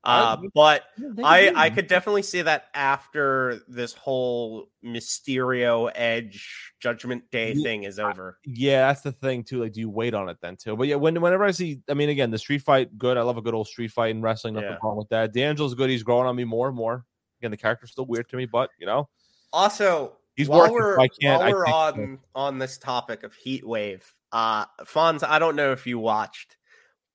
[0.05, 0.85] I- Uh, but
[1.25, 1.53] I.
[1.57, 7.99] I could definitely see that after this whole Mysterio Edge Judgment Day Yeah, thing is
[7.99, 8.39] over.
[8.45, 9.63] Yeah, that's the thing too.
[9.63, 10.77] Like, do you wait on it then too?
[10.77, 13.17] But yeah, when, whenever I see, I mean, again, the street fight, good.
[13.17, 14.55] I love a good old street fight in wrestling.
[14.55, 14.79] Nothing Yeah.
[14.83, 15.33] wrong with that.
[15.33, 15.91] D'Angelo's good.
[15.91, 17.05] He's growing on me more and more.
[17.41, 19.09] Again, the character's still weird to me, but you know,
[19.53, 23.35] Also, He's while working, we're I can't- while we're think- on on this topic of
[23.35, 26.57] heat wave, uh, Fonz, I don't know if you watched,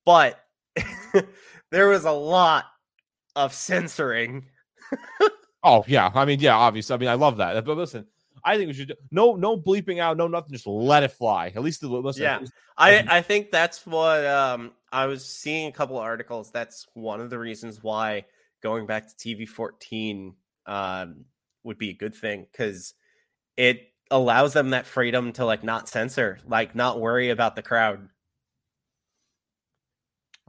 [0.06, 0.44] but
[1.72, 2.66] there was a lot
[3.36, 4.46] of censoring.
[5.64, 6.12] oh yeah.
[6.14, 6.94] I mean, yeah, obviously.
[6.94, 7.64] I mean, I love that.
[7.66, 8.06] But listen,
[8.44, 10.52] I think we should do, no, no bleeping out, no nothing.
[10.52, 11.52] Just let it fly.
[11.56, 12.24] At least the listen.
[12.24, 12.40] Yeah.
[12.78, 16.52] I I think that's what um I was seeing a couple of articles.
[16.52, 18.26] That's one of the reasons why
[18.62, 21.26] going back to TV fourteen um
[21.64, 22.94] would be a good thing because
[23.58, 28.10] it allows them that freedom to like not censor, like not worry about the crowd.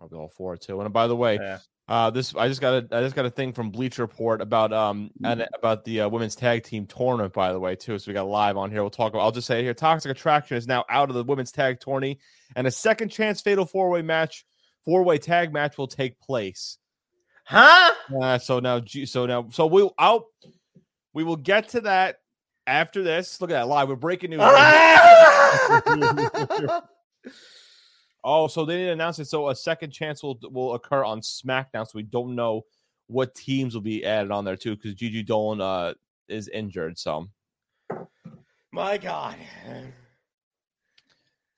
[0.03, 0.81] I'll go for it too.
[0.81, 1.59] And by the way, Yeah.
[1.87, 4.73] uh, this I just got a I just got a thing from Bleacher Report about
[4.73, 7.33] um and about the uh, women's tag team tournament.
[7.33, 8.01] By the way, too.
[8.01, 8.83] So we got live on here.
[8.83, 9.23] We'll talk about.
[9.23, 12.19] I'll just say it here: Toxic Attraction is now out of the women's tag tourney,
[12.57, 14.45] and a second chance fatal four way match,
[14.85, 16.79] four way tag match will take place.
[17.45, 17.93] Huh?
[18.21, 20.25] Uh, so now, so now, so we'll out.
[21.15, 22.17] We will get to that
[22.67, 23.41] after this.
[23.41, 23.89] Look at that live.
[23.89, 24.41] We're breaking news.
[28.25, 29.27] Oh, so they didn't announce it.
[29.27, 31.87] So a second chance will will occur on SmackDown.
[31.87, 32.65] So we don't know
[33.09, 35.95] what teams will be added on there too, because Gigi Dolan uh
[36.29, 36.99] is injured.
[36.99, 37.29] So
[38.71, 39.37] My God.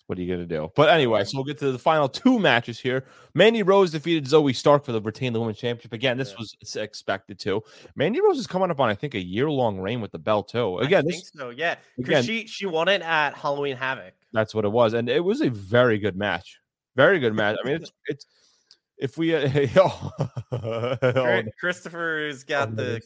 [0.07, 0.71] what are you gonna do?
[0.75, 3.05] But anyway, so we'll get to the final two matches here.
[3.35, 5.93] Mandy Rose defeated Zoey Stark for the retain the women's championship.
[5.93, 6.37] Again, this Yeah.
[6.39, 7.63] was expected to.
[7.95, 10.49] Mandy Rose is coming up on I think a year long reign with the belt
[10.49, 10.79] too.
[10.79, 11.51] Again, I this so.
[11.51, 14.15] Yeah, because she she won it at Halloween Havoc.
[14.35, 16.59] That's what it was, and it was a very good match.
[16.97, 17.57] Very good match.
[17.65, 18.27] I mean, it's it's
[18.99, 23.01] if we uh, oh, Christopher's got the.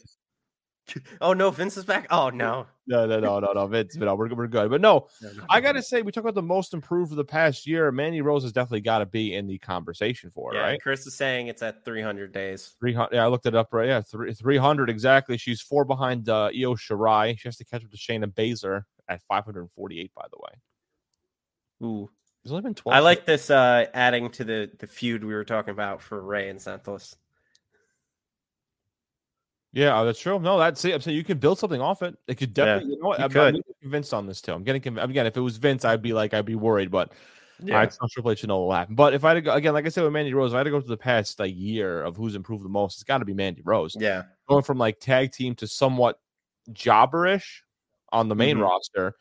[1.21, 2.07] Oh no, Vince is back.
[2.09, 4.71] Oh no, no no no no no Vince, no, we're we're good.
[4.71, 5.07] But no,
[5.47, 7.91] I gotta say, we talk about the most improved of the past year.
[7.91, 10.81] Manny Rose has definitely got to be in the conversation for it, Yeah, right?
[10.81, 12.75] Chris is saying it's at 300 days.
[12.79, 13.17] Three hundred.
[13.17, 13.87] Yeah, I looked it up right.
[13.87, 15.37] Yeah, three three hundred exactly.
[15.37, 17.37] She's four behind uh, Io Shirai.
[17.37, 20.11] She has to catch up to Shayna Baszler at five hundred and forty-eight.
[20.15, 20.59] By the way,
[21.83, 22.09] Ooh,
[22.43, 22.95] there's only been twelve.
[22.95, 26.49] I like this uh adding to the the feud we were talking about for Rey
[26.49, 27.15] and Santos.
[29.71, 30.39] Yeah, oh, that's true.
[30.39, 30.95] No, that's it.
[30.95, 32.15] I'm saying you can build something off it.
[32.27, 32.95] It could Yeah, definitely.
[32.95, 33.19] you know what?
[33.19, 33.55] you I'm, could.
[33.55, 34.51] I'm convinced on this too.
[34.53, 35.09] I'm getting convinced.
[35.09, 36.89] Again, if it was Vince, I'd be like, I'd be worried.
[36.89, 37.11] But
[37.59, 38.95] yeah, I trust Triple H to know will happen.
[38.95, 40.59] But if I had to go again, like I said with Mandy Rose, if I
[40.59, 43.19] had to go to the past like year of who's improved the most, it's got
[43.19, 43.95] to be Mandy Rose.
[43.99, 46.19] yeah, Going from like tag team to somewhat
[46.73, 47.63] jobberish
[48.11, 48.63] on the main Mhm.
[48.63, 49.15] roster.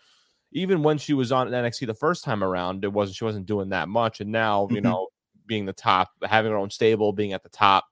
[0.52, 3.68] Even when she was on NXT the first time around, it wasn't she wasn't doing
[3.70, 4.20] that much.
[4.20, 4.82] And now, you Mhm.
[4.84, 5.08] know,
[5.46, 7.84] being the top, having her own stable, being at the top,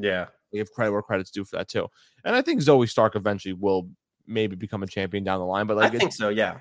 [0.00, 0.26] yeah.
[0.52, 1.88] we give credit where credit's due for that too.
[2.24, 3.88] And I think Zoey Stark eventually will
[4.26, 5.66] maybe become a champion down the line.
[5.66, 6.28] But like, I think so.
[6.28, 6.58] Yeah,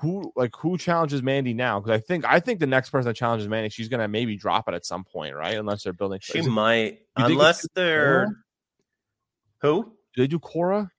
[0.00, 1.80] who like who challenges Mandy now?
[1.80, 4.68] Because I think I think the next person that challenges Mandy, she's gonna maybe drop
[4.68, 5.56] it at some point, right?
[5.56, 6.20] Unless they're building.
[6.22, 8.34] she might, unless they're Cora?
[9.62, 9.84] who
[10.14, 10.90] do they do Cora?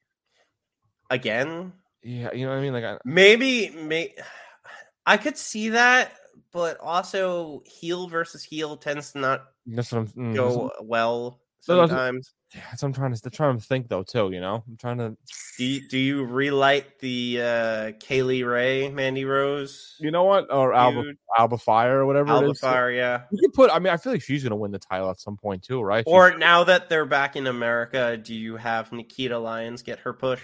[1.09, 1.73] again.
[2.03, 2.73] Yeah, you know what I mean.
[2.73, 4.15] Like, I, Maybe, may
[5.05, 6.11] I could see that,
[6.51, 10.07] but also heel versus heel tends to not that's what I'm.
[10.07, 12.33] mm, go well sometimes.
[12.53, 14.31] yeah, that's what I'm trying to trying to think though too.
[14.31, 15.15] You know, I'm trying to.
[15.57, 20.51] Do you, do you relight the uh Kay Lee Ray, Mandy Rose, You know what?
[20.51, 21.03] Or Alba?
[21.37, 22.59] Alba Fire or whatever it Alba is.
[22.59, 23.23] Fire, yeah.
[23.31, 23.69] You can put.
[23.71, 26.03] I mean, I feel like she's gonna win the title at some point too, right?
[26.05, 30.13] She's- Or now that they're back in America, do you have Nikita Lyons get her
[30.13, 30.41] push?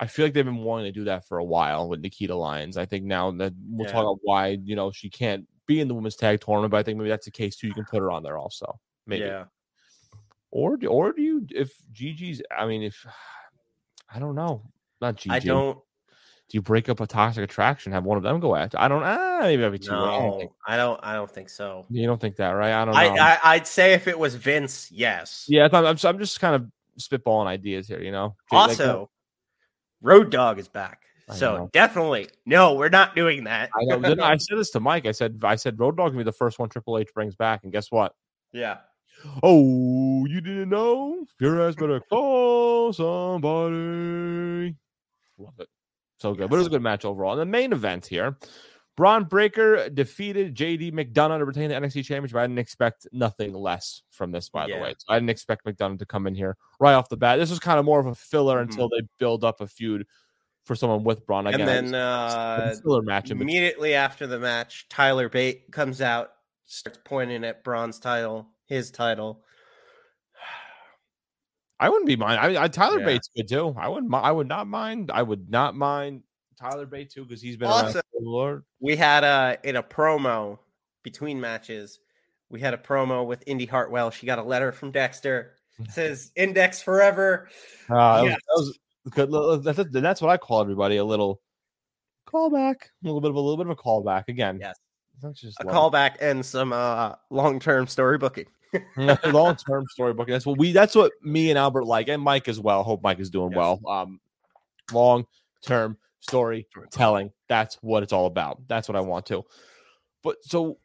[0.00, 2.76] I feel like they've been wanting to do that for a while with Nikita Lyons.
[2.76, 3.92] I think now that we'll Yeah.
[3.92, 6.82] talk about why you know she can't be in the women's tag tournament, but I
[6.82, 7.68] think maybe that's the case too.
[7.68, 8.78] You can put her on there also.
[9.06, 9.24] maybe.
[9.26, 9.44] Yeah.
[10.50, 12.40] Or do- or do you if Gigi's?
[12.56, 13.04] I mean, if
[14.14, 14.62] I don't know,
[15.00, 15.30] not Gigi.
[15.34, 15.78] I don't
[16.48, 17.92] Do you break up a toxic attraction?
[17.92, 18.78] Have one of them go after?
[18.78, 19.02] I don't.
[19.02, 19.92] Ah, maybe that'd be too.
[19.92, 21.86] I don't no, think- I don't I don't think so.
[21.90, 22.72] you don't think that, right?
[22.72, 23.00] I don't know.
[23.00, 25.46] I, I I'd say if it was Vince, yes.
[25.48, 26.66] yeah, I'm, I'm, I'm just kind of
[27.00, 28.00] spitballing ideas here.
[28.02, 28.36] You know.
[28.52, 29.10] Like, Also,
[30.04, 31.00] Road Dog is back.
[31.28, 31.70] I So know.
[31.72, 33.70] definitely, no, we're not doing that.
[33.74, 34.22] I know.
[34.22, 35.06] I said this to Mike.
[35.06, 37.64] I said, I said, Road Dog can be the first one Triple H brings back,
[37.64, 38.14] and guess what?
[38.52, 38.78] yeah.
[39.42, 41.24] Oh, you didn't know?
[41.40, 44.74] Your ass better call somebody.
[45.38, 45.68] Love it.
[46.18, 46.50] So good.
[46.50, 47.32] But it was a good match overall.
[47.32, 48.36] And the main event here,
[48.96, 52.36] Bron Breakker defeated JD McDonagh to retain the NXT Championship.
[52.36, 54.94] I didn't expect nothing less from this, by the way.
[54.98, 57.38] So I didn't expect McDonagh to come in here right off the bat.
[57.40, 58.70] This was kind of more of a filler Mhm.
[58.70, 60.06] until they build up a feud
[60.64, 61.46] for someone with Bron.
[61.48, 66.30] Again, and then uh, filler match immediately after the match, Tyler Bate comes out,
[66.64, 69.42] starts pointing at Bron's title, his title.
[71.80, 72.38] I wouldn't be mind.
[72.40, 73.06] I, I Tyler Yeah.
[73.06, 73.74] Bates good too.
[73.76, 74.14] I wouldn't.
[74.14, 75.10] I would not mind.
[75.12, 76.22] I would not mind
[76.56, 78.64] Tyler Bates too because he's been Also- Lord.
[78.80, 80.58] We had a in a promo
[81.02, 82.00] between matches.
[82.48, 84.10] We had a promo with Indi Hartwell.
[84.10, 85.52] She got a letter from Dexter.
[85.78, 87.48] It says "Index forever."
[87.90, 88.78] Uh, that was-
[89.16, 91.42] that was That's, what I call everybody a little
[92.26, 94.58] callback, a little bit of a little bit of a callback again.
[94.60, 94.78] Yes.
[95.22, 98.46] That's just A callback and some uh, long-term story booking.
[99.26, 100.26] long term storybook.
[100.28, 100.72] That's what we.
[100.72, 102.82] That's what me and Albert like, and Mike as well.
[102.82, 103.56] Hope Mike is doing Yes.
[103.58, 103.80] well.
[103.88, 104.20] Um,
[104.92, 105.26] long
[105.62, 105.96] term
[106.28, 107.30] storytelling.
[107.48, 108.66] That's what it's all about.
[108.68, 109.44] That's what I want to.
[110.22, 110.78] But so,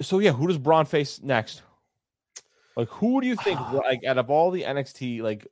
[0.00, 1.62] so yeah, who does Bron face next?
[2.76, 3.60] Like, who do you think?
[3.72, 5.46] like, out of all the NXT, like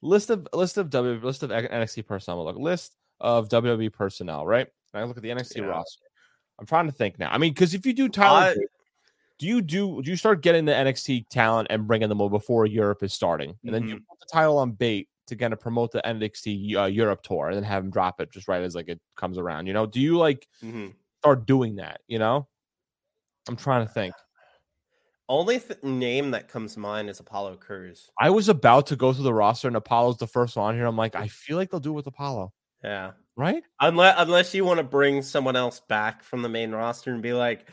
[0.00, 4.66] list of list of W list of NXT personnel, look list of WWE personnel, right?
[4.94, 5.64] And I look at the NXT Yeah.
[5.66, 6.04] roster.
[6.58, 7.30] I'm trying to think now.
[7.30, 8.68] I mean, because if you do Tyler, Bate,
[9.38, 12.66] do you do do you start getting the NXT talent and bringing them over before
[12.66, 14.04] Europe is starting, and then you Mm-hmm.
[14.08, 17.56] put the title on Bate to kind of promote the NXT uh, Europe tour, and
[17.56, 19.66] then have him drop it just right as like it comes around.
[19.66, 20.94] You know, do you like Mhm.
[21.20, 22.00] start doing that?
[22.08, 22.48] You know,
[23.48, 24.14] I'm trying to think.
[25.28, 28.10] Only th- name that comes to mind is Apollo Crews.
[28.18, 30.84] I was about to go through the roster, and Apollo's the first one on here.
[30.86, 33.12] I'm like, I feel like they'll do it with Apollo, Yeah.
[33.36, 33.62] right?
[33.80, 37.32] Unless unless you want to bring someone else back from the main roster and be
[37.32, 37.68] like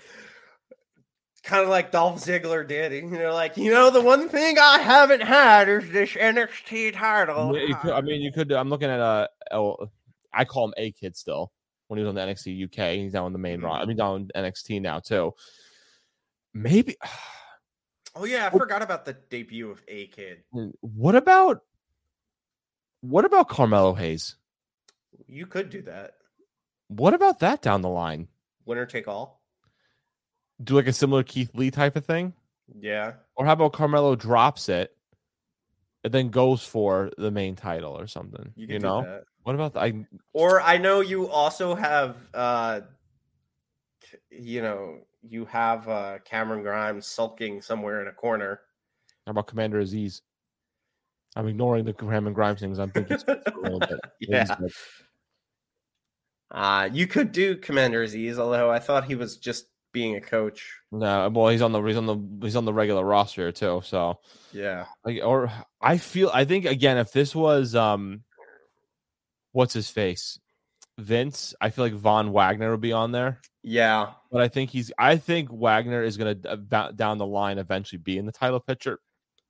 [1.44, 4.80] kind of like Dolph Ziggler did, you know, like, you know, the one thing I
[4.80, 7.58] haven't had is this NXT title.
[7.58, 8.52] Yeah, could, I mean, you could.
[8.52, 9.90] I'm looking at uh, oh,
[10.34, 11.52] I call him A Kid still
[11.88, 12.96] when he was on the NXT UK.
[12.96, 13.84] He's down on the main roster.
[13.84, 15.34] I mean, down on NXT now too.
[16.54, 16.98] Maybe.
[18.16, 20.44] oh yeah, I forgot about the debut of A Kid.
[20.82, 21.62] What about
[23.02, 24.36] what about Carmelo Hayes?
[25.28, 26.14] You could do that.
[26.90, 28.28] What about that down the line?
[28.66, 29.39] Winner take all.
[30.64, 32.34] Do like a similar Keith Lee type of thing,
[32.80, 33.14] Yeah.
[33.36, 34.96] or how about Carmelo drops it
[36.04, 38.52] and then goes for the main title or something?
[38.56, 39.04] You You, know.
[39.04, 39.24] that.
[39.44, 40.06] What about the, I?
[40.34, 42.82] Or I know you also have uh
[44.32, 48.60] you know, you have uh Cameron Grimes sulking somewhere in a corner.
[49.26, 50.22] How about Commander Azeez?
[51.36, 52.80] I'm ignoring the Cameron Grimes things.
[52.80, 54.00] I'm thinking a little bit.
[54.20, 54.56] Yeah.
[56.52, 60.78] Uh you could do Commander Azeez, although I thought he was just being a coach.
[60.92, 63.82] No, well, he's on the he's on the he's on the regular roster too.
[63.84, 64.20] So,
[64.54, 64.86] Yeah.
[65.04, 68.24] like, or I feel I think again, if this was um,
[69.52, 70.40] what's his face,
[70.98, 73.40] Vince, I feel like Von Wagner would be on there.
[73.64, 74.12] Yeah.
[74.32, 78.18] But I think he's I think Wagner is going to down the line eventually be
[78.18, 79.00] in the title picture.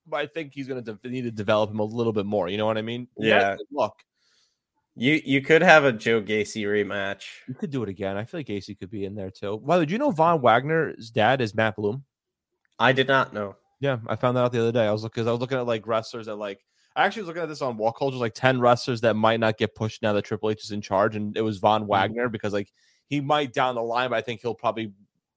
[0.06, 2.48] But I think he's going to de- need to develop him a little bit more.
[2.48, 3.06] You know what I mean?
[3.16, 3.56] Yeah.
[3.70, 3.94] Look,
[4.96, 7.24] You you could have a Joe Gacy rematch.
[7.48, 8.16] you could do it again.
[8.16, 9.46] I feel like Gacy could be in there too.
[9.46, 12.04] The way, you know Von Wagner's dad is Matt Bloom?
[12.78, 13.56] I did not know.
[13.78, 14.86] Yeah, I found that out the other day.
[14.86, 16.64] I was looking, because I was looking at like wrestlers that like.
[16.96, 19.76] I actually was looking at this on WhatCulture, like ten wrestlers that might not get
[19.76, 21.90] pushed now that Triple H is in charge, and it was Von mm-hmm.
[21.90, 22.72] Wagner because like
[23.06, 24.92] he might down the line, but I think he'll probably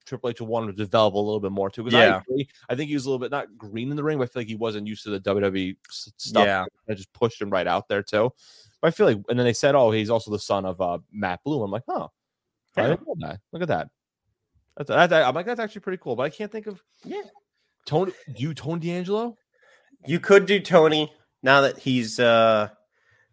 [0.06, 1.84] Triple H will want to develop a little bit more too.
[1.84, 4.18] Because I agree, I think he was a little bit not green in the ring,
[4.18, 6.46] but I feel like he wasn't used to the WWE stuff.
[6.46, 6.66] Yeah.
[6.90, 8.32] I just pushed him right out there too.
[8.84, 10.98] But I feel like, and then they said, oh, he's also the son of uh,
[11.10, 11.62] Matt Bloom.
[11.62, 12.10] I'm like, oh,
[12.76, 12.88] I Yeah.
[12.90, 13.40] didn't know that.
[13.54, 13.88] Look at that.
[14.76, 16.18] That's, that, I'm like, that's actually pretty cool.
[16.18, 17.22] But I can't think of Yeah.
[17.86, 18.12] Tony.
[18.28, 19.38] Do you Tony D'Angelo?
[20.06, 22.72] You could do Tony now that he's uh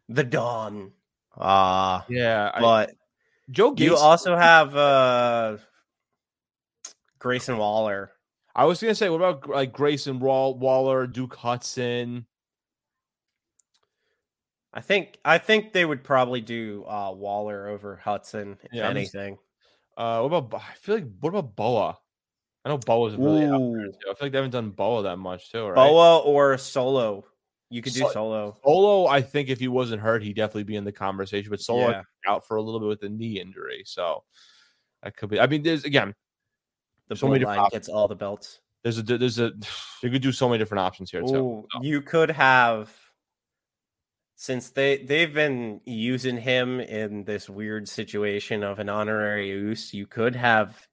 [0.08, 0.92] the Dawn.
[1.36, 2.92] Uh Yeah, I, but
[3.50, 3.80] Joe Gacy.
[3.80, 5.56] you also have uh
[7.18, 8.12] Grayson Waller.
[8.54, 12.26] I was gonna say, what about like Grayson Wall, Waller, Duke Hudson?
[14.72, 19.38] I think I think they would probably do uh Waller over Hudson, if Yeah, anything.
[19.96, 21.98] Uh, what about I feel like what about Boa?
[22.64, 23.92] I know Boa's really out there too.
[24.10, 25.74] I feel like they haven't done Boa that much too, right?
[25.74, 27.24] Boa or Solo.
[27.70, 28.56] You could do So- Solo.
[28.64, 31.50] Solo, I think if he wasn't hurt, he'd definitely be in the conversation.
[31.50, 32.02] But Solo Yeah.
[32.26, 34.24] out for a little bit with a knee injury, so
[35.02, 35.40] that could be.
[35.40, 36.14] I mean, there's again,
[37.08, 37.70] The so many options.
[37.72, 38.60] gets all the belts.
[38.82, 39.52] there's a there's a
[40.02, 41.36] you could do so many different options here too.
[41.36, 42.92] Ooh, you could have
[44.40, 50.06] since they they've been using him in this weird situation of an honorary use, you
[50.06, 50.88] could have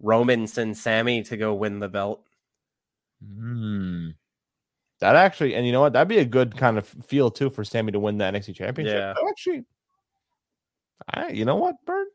[0.00, 2.24] Roman and Sammy to go win the belt.
[3.24, 4.08] Hmm.
[4.98, 5.92] That actually, and you know what?
[5.92, 8.98] That'd be a good kind of feel too for Sammy to win the NXT championship.
[8.98, 9.28] Yeah.
[9.28, 9.64] Actually,
[11.14, 12.08] I, you know what, Bert?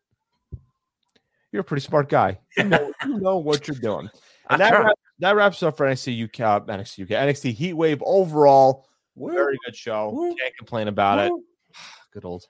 [1.54, 2.38] You're a pretty smart guy.
[2.58, 4.10] You know, you know what you're doing.
[4.48, 8.04] And that, wraps, that wraps up for NXT UK, uh, NXT UK, NXT Heat Wave
[8.06, 8.86] overall.
[9.18, 10.10] Very good show.
[10.12, 10.36] Woo.
[10.36, 11.32] Can't complain about it.
[12.14, 12.46] Good old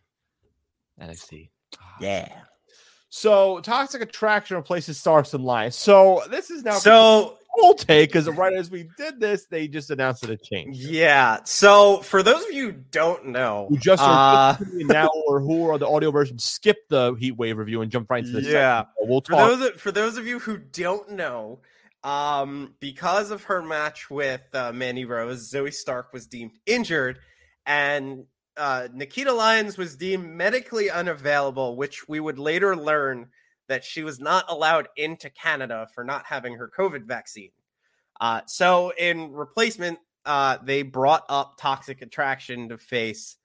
[1.01, 1.49] NXT.
[2.01, 2.27] Yeah.
[3.09, 5.75] So Toxic Attraction replaces Stark and Lyons.
[5.77, 9.89] So this is now So old take because right as we did this, they just
[9.89, 10.77] announced that it changed.
[10.79, 11.39] yeah.
[11.45, 15.77] So for those of you who don't know, Who just uh, now or who are
[15.77, 18.79] the audio version, skip the Heat Wave review and jump right into the Yeah.
[18.81, 18.87] segment.
[19.09, 19.59] We'll for talk.
[19.59, 21.59] those for those of you who don't know,
[22.05, 27.17] um, because of her match with uh, Mandy Rose, Zoey Stark was deemed injured,
[27.65, 33.27] and uh, Nikita Lyons was deemed medically unavailable, which we would later learn
[33.67, 37.49] that she was not allowed into Canada for not having her COVID vaccine.
[38.21, 43.37] Uh, so in replacement, uh, they brought up Toxic Attraction to face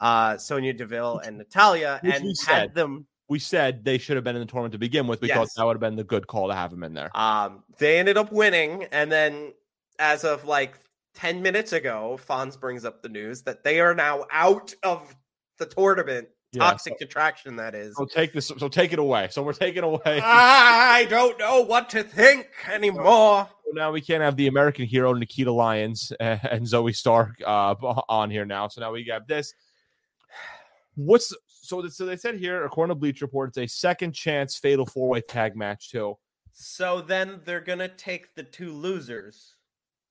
[0.00, 4.36] uh, Sonya Deville and Natalya, which and had them we said they should have been
[4.36, 5.20] in the tournament to begin with.
[5.20, 5.54] We thought Yes.
[5.54, 7.10] that would have been the good call to have them in there.
[7.16, 9.52] Um, they ended up winning, and then
[9.98, 10.78] as of like
[11.14, 15.14] 10 minutes ago, Fonz brings up the news that they are now out of
[15.58, 16.28] the tournament.
[16.52, 17.96] Yeah, Toxic attraction, that is.
[17.96, 18.46] So take this.
[18.56, 19.28] So take it away.
[19.30, 20.00] So we're taking away.
[20.24, 23.48] I don't know what to think anymore.
[23.64, 27.74] So now we can't have the American hero Nikita Lyons and, and Zoey Stark uh,
[28.08, 28.68] on here now.
[28.68, 29.52] So now we got this.
[30.94, 31.34] What's
[31.66, 31.86] so?
[31.88, 35.20] So they said here, according to Bleacher Report, it's a second chance fatal four way
[35.20, 36.16] tag match too.
[36.52, 39.54] So then they're gonna take the two losers.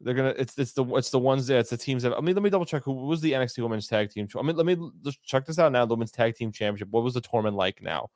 [0.02, 0.34] They're gonna.
[0.38, 2.14] It's it's the it's the ones that it's the teams that.
[2.14, 2.84] I mean, let me double check.
[2.84, 4.28] Who was the NXT Women's Tag Team?
[4.38, 5.86] I mean, let me just check this out now.
[5.86, 6.90] The Women's Tag Team Championship.
[6.92, 8.10] What was the tournament like now?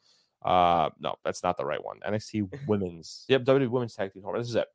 [0.44, 2.00] Uh, no, that's not the right one.
[2.08, 3.26] NXT Women's.
[3.30, 4.44] Yep, WWE Women's Tag Team Tournament.
[4.44, 4.68] This is it.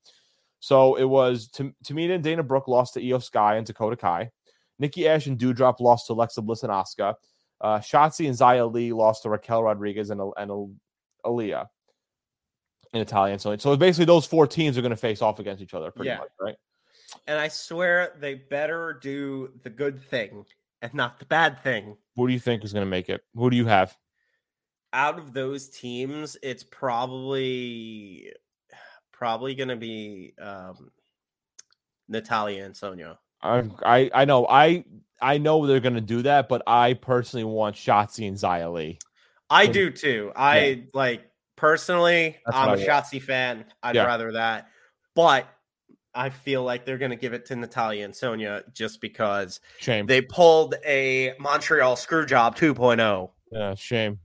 [0.60, 4.30] So it was Tam- Tamina and Dana Brooke lost to Iyo Sky and Dakota Kai.
[4.78, 7.14] Nikki Ash and Doudrop lost to Alexa Bliss and Asuka.
[7.64, 10.50] Uh, Shotzi and Xia Li lost to Raquel Rodriguez and, and
[11.24, 11.66] Aliyah
[12.92, 13.38] in Italian.
[13.38, 16.10] So, so basically, those four teams are going to face off against each other, pretty
[16.10, 16.18] Yeah.
[16.18, 16.56] much, right?
[17.26, 20.44] And I swear they better do the good thing
[20.82, 21.96] and not the bad thing.
[22.16, 23.22] Who do you think is going to make it?
[23.34, 23.96] Who do you have?
[24.94, 28.32] out of those teams, it's probably
[29.12, 30.90] probably going to be um,
[32.08, 33.18] Natalya and Sonya.
[33.42, 34.84] I I I know I
[35.22, 38.98] I know they're going to do that, but I personally want Shotzi and Lee.
[39.50, 40.32] I do too.
[40.34, 41.22] I like
[41.56, 42.36] personally.
[42.44, 43.64] That's I'm a Shotzi fan.
[43.82, 44.04] I'd Yeah.
[44.04, 44.68] rather that,
[45.14, 45.46] but
[46.14, 50.06] I feel like they're going to give it to Natalya and Sonya just because Shame.
[50.06, 53.30] they pulled a Montreal Screwjob 2.0.
[53.50, 54.18] yeah, shame.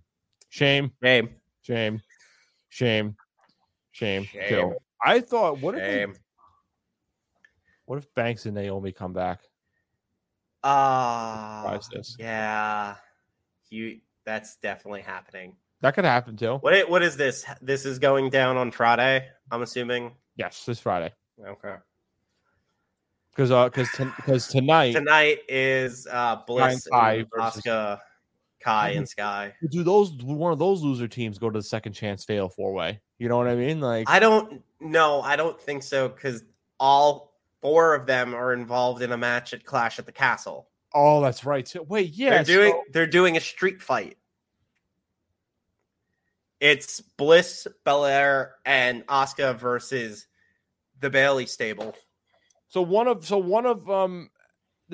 [0.49, 0.91] Shame.
[1.01, 1.29] Shame.
[1.61, 2.01] Shame.
[2.69, 3.15] Shame.
[3.91, 4.23] Shame.
[4.25, 4.73] Shame.
[5.03, 6.19] I thought what if they-
[7.85, 9.41] what if Banks and Naomi come back?
[10.63, 12.15] Ah, this.
[12.19, 12.95] yeah.
[13.69, 13.99] You.
[14.25, 15.55] That's definitely happening.
[15.81, 16.55] That could happen too.
[16.55, 17.45] What what is this?
[17.61, 19.27] This is going down on Friday.
[19.51, 20.11] I'm assuming.
[20.35, 21.13] Yes, this Friday.
[21.43, 21.75] Okay.
[23.31, 27.99] Because uh because because tonight Tonight is uh Bliss Kai and versus- Asuka,
[28.59, 29.53] Kai and Sky.
[29.71, 32.99] do those one of those loser teams go to the second chance fail four way?
[33.17, 33.79] You know what I mean?
[33.79, 35.21] Like I don't know.
[35.21, 36.43] I don't think so because
[36.79, 37.28] all
[37.61, 40.67] four of them are involved in a match at Clash at the Castle.
[40.93, 41.83] oh that's right too.
[41.87, 42.41] Wait, yeah.
[42.43, 44.17] they're doing so- they're doing a street fight.
[46.59, 50.27] It's Bliss, Belair, and Asuka versus
[50.99, 51.95] the Bayley stable.
[52.67, 54.29] So one of so one of um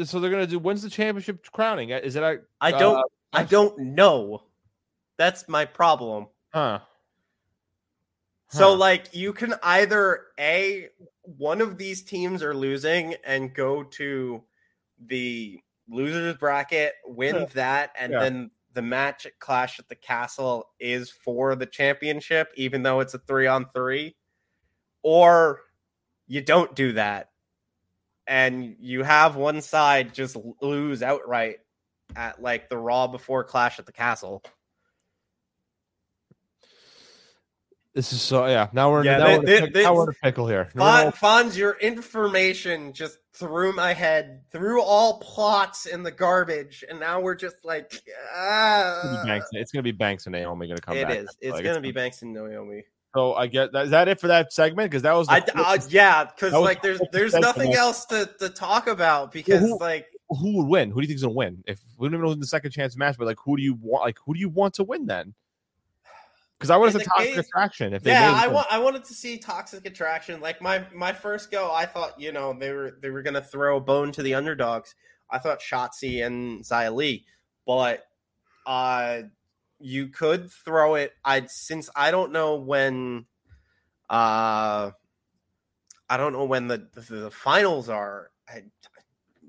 [0.04, 1.90] so they're gonna do when's the championship crowning?
[1.90, 4.44] Is it a I don't Uh, I don't know.
[5.18, 6.28] That's my problem.
[6.54, 6.80] huh?
[8.50, 10.90] So like you can either a
[11.24, 14.44] one of these teams are losing and go to
[15.08, 17.46] the losers bracket, win Yeah.
[17.54, 18.20] that, and Yeah.
[18.20, 23.14] then the match at Clash at the Castle is for the championship, even though it's
[23.14, 24.16] a three on three,
[25.02, 25.62] or
[26.28, 27.32] you don't do that,
[28.28, 31.58] and you have one side just lose outright
[32.16, 34.44] at like the Raw before Clash at the Castle.
[37.96, 38.68] This is so yeah.
[38.74, 40.14] Now we're in, Yeah, now, they- we're in a they- pick- now we're in a
[40.26, 40.66] pickle here.
[40.76, 47.00] Fon, Fonz, your information just threw my head through all plots in the garbage, and
[47.00, 47.94] now we're just like,
[48.36, 49.22] ah.
[49.24, 49.48] be Banks.
[49.54, 51.18] It's gonna be Banks and Naomi gonna come It back.
[51.20, 51.38] is.
[51.40, 52.84] It's Like, gonna be Banks and Naomi.
[53.16, 53.86] So I get that.
[53.86, 54.92] Is that it for that segment?
[54.92, 57.56] Because that was I, uh, yeah, because like there's the there's segment.
[57.58, 60.90] nothing else to, to talk about because who- like who would win?
[60.92, 61.64] Who do you think is gonna win?
[61.66, 63.64] If we don't even know who's in the second chance match, but like who do
[63.64, 64.04] you want?
[64.04, 65.34] Like who do you want to win then?
[66.68, 69.04] Because I have In toxic case- attraction if they yeah, I to- want I wanted
[69.06, 70.42] to see Toxic Attraction.
[70.42, 73.78] Like my my first go, I thought you know they were they were gonna throw
[73.78, 74.96] a bone to the underdogs.
[75.30, 77.26] I thought Shotzi and Xia Li,
[77.66, 78.06] but
[78.66, 79.24] uh,
[79.80, 81.14] you could throw it.
[81.24, 83.26] I since I don't know when,
[84.10, 84.92] uh,
[86.10, 88.32] I don't know when the the, the finals are.
[88.48, 88.64] I,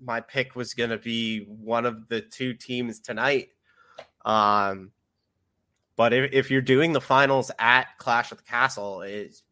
[0.03, 3.49] my pick was gonna be one of the two teams tonight.
[4.25, 4.91] Um,
[5.97, 9.43] but if, if you're doing the finals at Clash of the Castle, is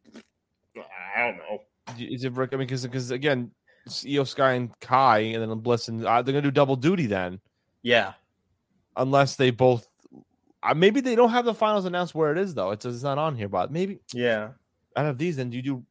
[1.17, 1.61] I don't know.
[1.97, 2.33] Is it?
[2.33, 2.51] Rick?
[2.53, 3.51] I mean, because again,
[3.85, 7.05] it's Iyo Sky and Kai, and then Bliss, and uh, they're gonna do double duty
[7.05, 7.39] then,
[7.83, 8.13] Yeah,
[8.95, 9.87] unless they both.
[10.63, 12.71] Uh, maybe they don't have the finals announced where it is though.
[12.71, 14.49] It's, it's not on here, but maybe yeah,
[14.95, 15.83] out of these, then you do.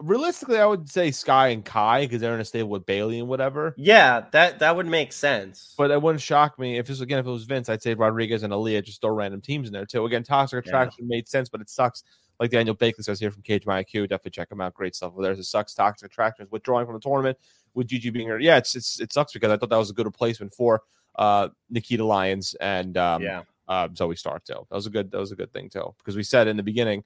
[0.00, 3.28] Realistically, I would say Sky and Kai because they're in a stable with Bayley and
[3.28, 3.74] whatever.
[3.76, 4.24] yeah.
[4.32, 5.74] That that would make sense.
[5.76, 8.42] But it wouldn't shock me if this again if it was Vince, I'd say Rodriguez
[8.42, 10.04] and Aliyah just throw random teams in there too.
[10.06, 10.70] Again, Toxic Yeah.
[10.70, 12.02] Attraction made sense, but it sucks.
[12.38, 14.72] Like Daniel Bacon says here from Cage My IQ, definitely check him out.
[14.72, 15.12] Great stuff.
[15.12, 15.74] Well, there's it sucks.
[15.74, 17.36] Toxic Attraction is withdrawing from the tournament
[17.74, 18.38] with Gigi being here.
[18.38, 20.82] Yeah, it's, it's it sucks because I thought that was a good replacement for
[21.16, 24.66] uh Nikita Lyons and um yeah, uh, Zoey Stark too.
[24.70, 26.62] That was a good that was a good thing too because we said in the
[26.62, 27.04] beginning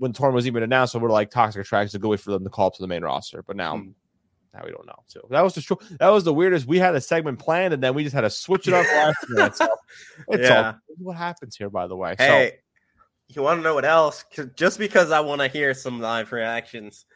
[0.00, 2.42] when tournament was even announced, we we're like Toxic attraction, a good way for them
[2.44, 3.76] to call up to the main roster, but now.
[3.78, 3.90] Hmm.
[4.52, 4.96] Now we don't know.
[5.06, 6.66] So that was the str- that was the weirdest.
[6.66, 9.16] We had a segment planned, and then we just had to switch it up last
[9.28, 9.54] minute.
[9.54, 9.68] So
[10.26, 10.66] it's Yeah.
[10.72, 12.16] all what happens here, by the way.
[12.18, 12.54] Hey,
[13.28, 14.24] you want to know what else?
[14.56, 17.06] Just because I want to hear some live reactions.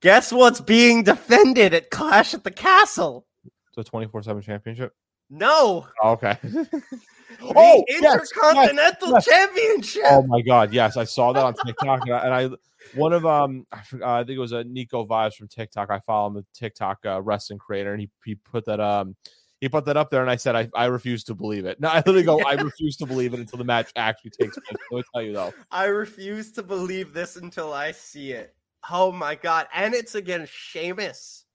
[0.00, 3.26] Guess what's being defended at Clash at the Castle?
[3.76, 4.94] The twenty four seven championship.
[5.28, 6.38] No, Oh, okay.
[7.40, 9.24] the oh yes, Intercontinental yes.
[9.24, 10.04] Championship.
[10.06, 12.56] Oh my god, yes, I saw that on TikTok, and I, and I
[12.94, 15.90] one of um I, forgot, I think it was a Nico Vibes from TikTok.
[15.90, 19.16] I follow him, the TikTok uh, wrestling creator, and he he put that um
[19.60, 21.78] he put that up there, and I said I, I refuse to believe it.
[21.84, 24.78] No, I literally go I refuse to believe it until the match actually takes place.
[24.90, 28.54] Let me tell you though, I refuse to believe this until I see it.
[28.90, 29.66] Oh my god!
[29.72, 31.46] And it's against Sheamus,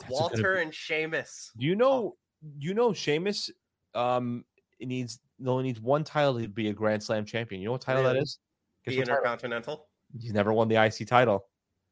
[0.00, 1.52] That's Walter, and Sheamus.
[1.56, 2.16] Do you know?
[2.58, 3.50] You know, Sheamus
[3.94, 4.44] um
[4.78, 7.60] it needs only needs one title to be a Grand Slam champion.
[7.60, 8.22] You know what title that Really?
[8.22, 8.38] is?
[8.84, 9.18] Guess The what title?
[9.22, 9.86] Intercontinental.
[10.20, 11.46] He's never won the IC title.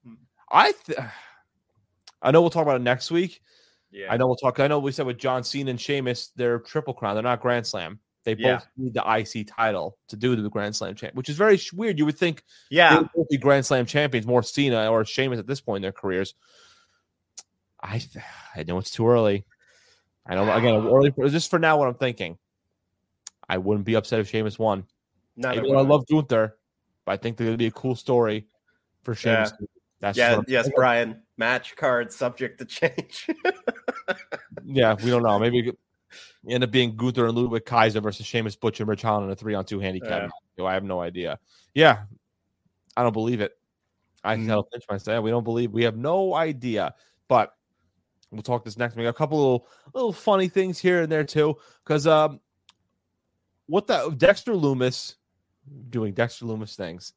[0.05, 0.14] Hmm.
[0.51, 0.99] I th-
[2.22, 3.41] I know we'll talk about it next week.
[3.91, 4.12] Yeah.
[4.12, 4.59] I know we'll talk.
[4.61, 7.14] I know we said with John Cena and Sheamus, they're triple crown.
[7.14, 8.01] They're not Grand Slam.
[8.24, 8.61] They both Yeah.
[8.76, 11.99] need the IC title to do the Grand Slam champ, which is very weird.
[11.99, 12.99] You would think they Yeah.
[12.99, 15.93] would both be Grand Slam champions, more Cena or Sheamus at this point in their
[15.93, 16.34] careers.
[17.80, 18.24] I th-
[18.57, 19.45] I know it's too early.
[20.26, 21.12] I know again early.
[21.30, 22.39] Just for now, what I'm thinking,
[23.49, 24.85] I wouldn't be upset if Sheamus won.
[25.37, 26.57] Neither Even though I love Gunther,
[27.05, 28.47] but I think there's gonna be a cool story
[29.03, 29.53] for Sheamus.
[30.01, 30.31] That's Yeah.
[30.31, 31.23] what I'm- Yes, Brian.
[31.39, 33.29] Match card subject to change.
[34.65, 34.95] yeah.
[35.03, 35.39] We don't know.
[35.39, 35.73] Maybe
[36.49, 39.37] end up being Gunther and Ludwig Kaiser versus Sheamus Butcher and Ridge Holland in a
[39.37, 40.23] three on two handicap.
[40.23, 40.29] Yeah.
[40.57, 41.39] So I have no idea.
[41.75, 42.05] Yeah,
[42.97, 43.53] I don't believe it.
[44.25, 44.47] I Mhm.
[44.47, 45.71] tell pinch myself we don't believe.
[45.73, 46.95] We have no idea.
[47.29, 47.55] But
[48.31, 48.97] we'll talk this next.
[48.97, 51.57] We got a couple little little funny things here and there too.
[51.85, 52.41] Because um,
[53.67, 55.14] what the Dexter Lumis
[55.91, 57.12] doing Dexter Lumis things.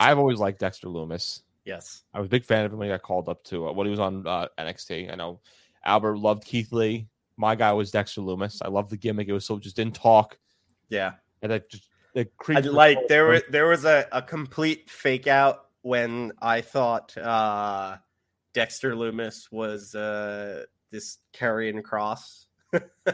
[0.00, 1.42] I've always liked Dexter Lumis.
[1.64, 2.02] yes.
[2.12, 3.86] I was a big fan of him when he got called up to uh, when
[3.86, 5.12] he was on uh, NXT.
[5.12, 5.40] I know
[5.84, 7.08] Albert loved Keith Lee.
[7.36, 8.60] My guy was Dexter Lumis.
[8.62, 9.28] I love the gimmick.
[9.28, 10.38] It was so just didn't talk
[10.88, 11.12] Yeah.
[11.42, 12.64] and that just I, creeped.
[12.66, 17.96] like there was there was a, a complete fake out when I thought uh
[18.52, 22.46] Dexter Lumis was uh this Karrion Kross.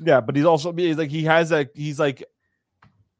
[0.00, 2.24] yeah, but he's also he's like he has like he's like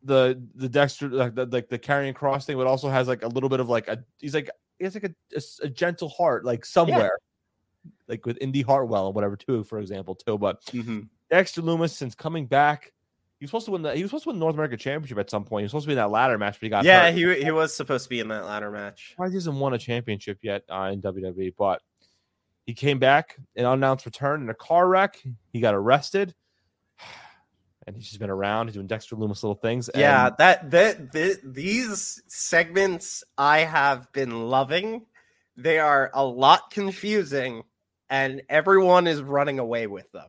[0.02, 3.28] the the Dexter like the like the Karrion Kross thing, but also has like a
[3.28, 6.64] little bit of like a he's like he has like a a gentle heart like
[6.64, 7.18] somewhere.
[8.06, 10.36] Like with Indi Hartwell and whatever too, for example, too.
[10.38, 10.62] But
[11.30, 12.92] Dexter Lumis, since coming back,
[13.38, 15.18] he was supposed to win the he was supposed to win the North American Championship
[15.18, 15.62] at some point.
[15.62, 17.14] He was supposed to be in that ladder match, but he got Yeah, hurt.
[17.14, 19.14] he he was supposed to be in that ladder match.
[19.16, 21.54] Why he hasn't won a championship yet uh, in WWE?
[21.56, 21.80] But
[22.66, 25.22] he came back an unannounced return in a car wreck.
[25.52, 26.34] He got arrested,
[27.88, 28.66] and he's just been around.
[28.66, 29.88] He's doing Dexter Lumis little things.
[29.94, 35.06] Yeah, that that th- these segments I have been loving.
[35.56, 37.62] They are a lot confusing,
[38.10, 40.28] and everyone is running away with them.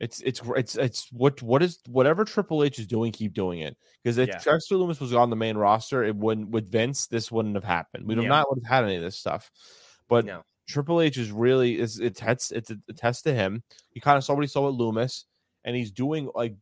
[0.00, 3.76] It's it's it's it's what what is whatever Triple H is doing, keep doing it.
[4.02, 4.38] Because if Yeah.
[4.38, 8.08] Dexter Lumis was on the main roster, it wouldn't with Vince, this wouldn't have happened.
[8.08, 8.28] We'd Yeah.
[8.28, 9.50] not would have had any of this stuff.
[10.08, 10.42] But No.
[10.66, 13.62] Triple H is really is it's it's it's a, test to him.
[13.90, 15.24] He kind of saw what he saw with Lumis,
[15.64, 16.54] and he's doing like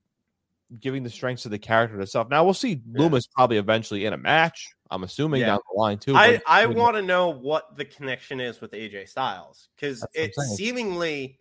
[0.80, 2.28] giving the strengths of the character to self.
[2.30, 3.02] Now we'll see Yeah.
[3.02, 4.74] Lumis probably eventually in a match.
[4.90, 5.46] I'm assuming Yeah.
[5.48, 6.16] down the line too.
[6.16, 11.38] I, I want to know what the connection is with AJ Styles because it seemingly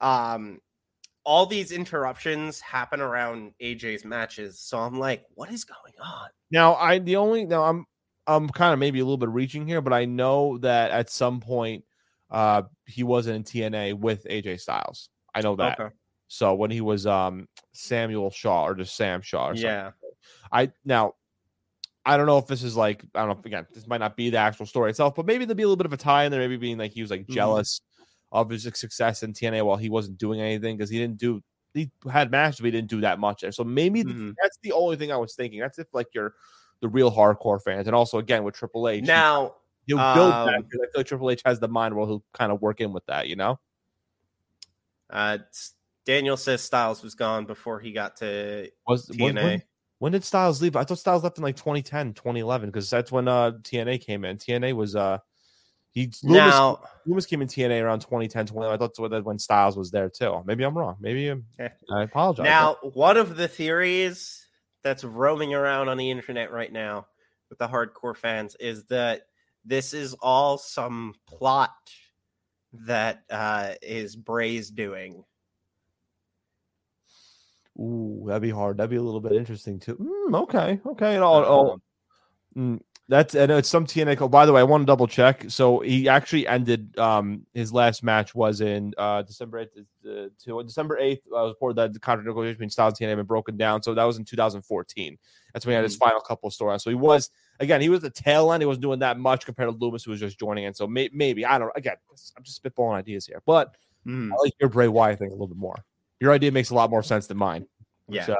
[0.00, 0.60] um
[1.24, 4.58] all these interruptions happen around AJ's matches.
[4.58, 6.28] So I'm like, what is going on?
[6.50, 7.86] Now, I the only now I'm
[8.26, 11.40] I'm kind of maybe a little bit reaching here, but I know that at some
[11.40, 11.84] point
[12.30, 15.10] uh he wasn't in TNA with AJ Styles.
[15.34, 15.92] I know that.
[16.32, 19.54] So when he was um Samuel Shaw or just Sam Shaw or.
[19.54, 19.92] Yeah.
[20.52, 21.14] I now
[22.04, 24.30] I don't know if this is like I don't know again, this might not be
[24.30, 26.32] the actual story itself, but maybe there'll be a little bit of a tie in
[26.32, 27.34] there, maybe being like he was like Mhm.
[27.34, 27.80] jealous
[28.32, 31.42] of his success in TNA while he wasn't doing anything because he didn't do
[31.74, 33.52] he had matches, but he didn't do that much there.
[33.52, 34.34] So maybe Mhm.
[34.42, 35.60] that's the only thing I was thinking.
[35.60, 36.34] That's if like you're
[36.80, 39.54] the real hardcore fans, and also again with Triple H, Now,
[39.86, 42.24] he'll build that um, because I feel like Triple H has the mind where he'll
[42.34, 43.60] kind of work in with that, you know.
[45.10, 45.38] uh,
[46.04, 49.44] Daniel says Styles was gone before he got to Was when, TNA.
[49.44, 49.62] when,
[49.98, 50.76] when did Styles leave?
[50.76, 54.36] I thought Styles left in like 2010, 2011 because that's when uh TNA came in.
[54.36, 55.18] TNA was uh
[55.92, 56.80] he Lumis, now.
[57.06, 58.74] Lumis came in TNA around 2010, 2011.
[58.74, 60.42] I thought that's when- Styles was there too.
[60.46, 60.96] Maybe I'm wrong.
[61.00, 61.68] Maybe I'm, Eh.
[61.90, 62.44] I apologize.
[62.44, 64.46] Now, one of the theories
[64.82, 67.06] that's roaming around on the internet right now
[67.50, 69.26] with the hardcore fans is that
[69.64, 71.70] this is all some plot
[72.72, 75.22] that uh, is Bray's doing.
[77.78, 78.76] Ooh, that'd be hard.
[78.76, 79.96] That'd be a little bit interesting too.
[79.96, 81.14] Mm, okay, okay.
[81.14, 81.80] And all, all,
[82.56, 84.16] mm, that's and it's some TNA.
[84.16, 84.28] call.
[84.28, 85.44] By the way, I want to double check.
[85.48, 86.96] So he actually ended.
[86.98, 89.76] Um, his last match was in uh December eighth.
[89.76, 91.22] Uh, to December eighth.
[91.34, 93.82] I was reported that the contract negotiation between Styles and TNA had been broken down.
[93.82, 95.18] So that was in 2014.
[95.52, 96.82] That's when he had his final couple of storylines.
[96.82, 97.80] So he was again.
[97.80, 98.62] He was the tail end.
[98.62, 100.74] He wasn't doing that much compared to Lumis, who was just joining in.
[100.74, 101.72] So may, maybe I don't.
[101.74, 101.96] Again,
[102.36, 105.48] I'm just spitballing ideas here, but hmm, I like your Bray Wyatt thing a little
[105.48, 105.76] bit more.
[106.22, 107.66] Your idea makes a lot more sense than mine.
[108.08, 108.26] Yeah.
[108.26, 108.36] So,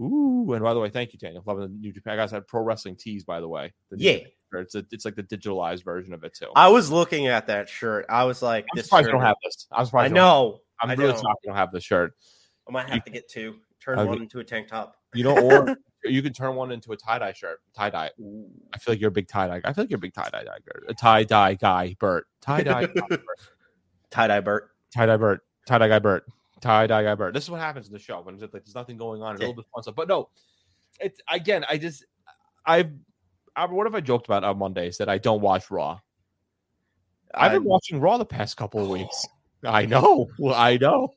[0.00, 1.42] ooh, and by the way, thank you, Daniel.
[1.46, 2.12] Loving the New Japan.
[2.12, 3.72] I guys had pro wrestling tees, by the way.
[3.90, 4.18] The Yeah.
[4.60, 6.48] It's a, it's like the digitalized version of it too.
[6.54, 8.04] I was looking at that shirt.
[8.10, 9.14] I was like, I'm this surprised shirt.
[9.14, 9.66] you don't have this.
[9.72, 10.10] I'm I surprised.
[10.10, 10.58] you don't- know.
[10.78, 12.12] I'm I really shocked you don't have this shirt.
[12.68, 13.54] I might have to get two.
[13.80, 14.08] Turn Okay.
[14.10, 14.96] one into a tank top.
[15.14, 15.74] You know, or
[16.04, 17.60] you can turn one into a tie dye shirt.
[17.74, 18.10] Tie dye.
[18.74, 19.60] I feel like you're a big tie dye.
[19.64, 20.58] I feel like you're a big tie dye guy.
[20.88, 22.26] A tie dye guy, Bert.
[22.42, 22.88] Tie dye.
[24.10, 24.68] Tie dye Bert.
[24.90, 26.24] tie dye Bert, tie dye guy Bert,
[26.62, 27.34] tie dye guy Bert.
[27.34, 29.38] This is what happens in the show when it's like there's nothing going on, a
[29.38, 29.94] little bit fun stuff.
[29.94, 30.30] But no,
[31.00, 32.04] it's again, I just
[32.64, 32.92] I've
[33.54, 35.98] I, what have I joked about on Mondays that I don't watch Raw?
[37.34, 39.26] I've been I'm- watching Raw the past couple of weeks.
[39.64, 39.70] Oh.
[39.70, 41.14] I know, Well, I know,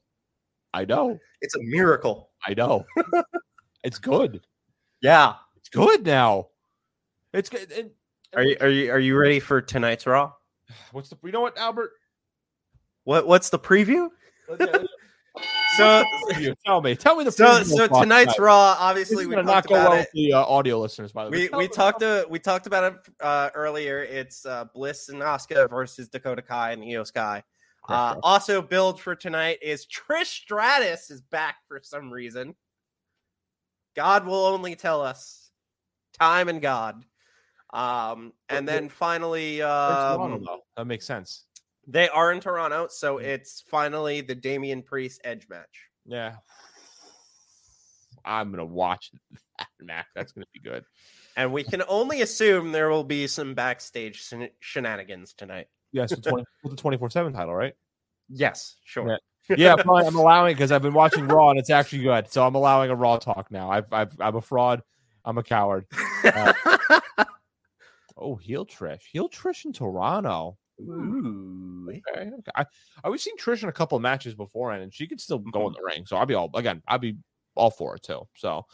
[0.74, 2.30] I know, It's a miracle.
[2.46, 2.86] I know.
[3.84, 4.46] it's good.
[5.02, 5.34] Yeah.
[5.58, 6.50] It's good now.
[7.34, 7.72] It's good.
[7.72, 7.90] And,
[8.36, 10.32] Are you are you are you ready for tonight's Raw?
[10.92, 11.18] what's the?
[11.24, 11.92] You know what, Albert?
[13.04, 14.10] What what's the preview?
[15.78, 16.04] So
[16.66, 17.32] tell me, tell me the.
[17.32, 18.40] so so tonight's tonight.
[18.40, 18.76] Raw.
[18.80, 20.00] Obviously, we gonna not talked go about well it.
[20.02, 21.12] with the uh, audio listeners.
[21.12, 24.04] By the way, We we talked to we talked about it uh, earlier.
[24.04, 27.44] It's uh, Bliss and Asuka versus Dakota Kai and Iyo Sky.
[27.88, 32.56] Uh, also, build for tonight is Trish Stratus is back for some reason.
[33.96, 35.52] God will only tell us.
[36.20, 37.04] Time and God.
[37.74, 40.46] Um, and then finally, um.
[40.78, 41.46] That makes sense.
[41.88, 43.24] They are in Toronto, so Mm.
[43.24, 45.90] it's finally the Damian Priest Edge match.
[46.06, 46.36] Yeah.
[48.24, 49.12] I'm gonna watch
[49.60, 50.08] that, Mac.
[50.16, 50.84] That's gonna be good.
[51.38, 55.68] And we can only assume there will be some backstage shen- shenanigans tonight.
[55.92, 57.74] Yes, the 20, with the 24 7 title, right?
[58.30, 59.20] Yes, sure.
[59.50, 60.06] Yeah, fine.
[60.08, 62.32] I'm allowing because I've been watching Raw and it's actually good.
[62.32, 63.70] So I'm allowing a Raw talk now.
[63.70, 64.82] I've, I've I'm a fraud.
[65.24, 65.86] I'm a coward.
[68.18, 70.58] Oh, heel Trish, heel Trish in Toronto.
[70.82, 71.88] Ooh.
[71.90, 72.52] Okay, okay.
[72.56, 72.66] I,
[73.04, 75.62] I we've seen Trish in a couple of matches before, and she could still go
[75.62, 75.74] in Mm-hmm.
[75.76, 76.06] the ring.
[76.06, 76.82] So I'll be all again.
[76.88, 77.18] I'll be
[77.56, 78.28] all for it too.
[78.36, 78.66] So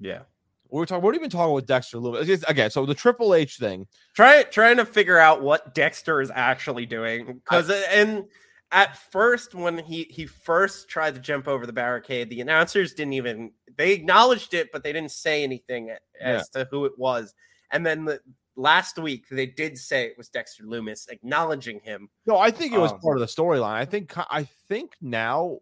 [0.00, 0.22] Yeah.
[0.70, 1.12] we we're talking.
[1.14, 2.28] You been talking with Dexter Lewis?
[2.28, 3.86] It's- Again, so the Triple H thing.
[4.14, 8.24] Try trying to figure out what Dexter is actually doing because and
[8.72, 13.12] at first when he he first tried to jump over the barricade, the announcers didn't
[13.12, 17.32] even they acknowledged it, but they didn't say anything as to who it was.
[17.70, 18.20] And then the
[18.56, 22.08] last week they did say it was Dexter Lumis, acknowledging him.
[22.26, 23.74] No, I think it was Um, part of the storyline.
[23.74, 25.60] I think I think now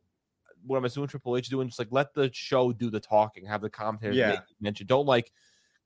[0.66, 3.60] what I'm assuming Triple H doing just like let the show do the talking, have
[3.60, 4.40] the commentators Yeah.
[4.60, 4.86] mention.
[4.86, 5.30] Don't like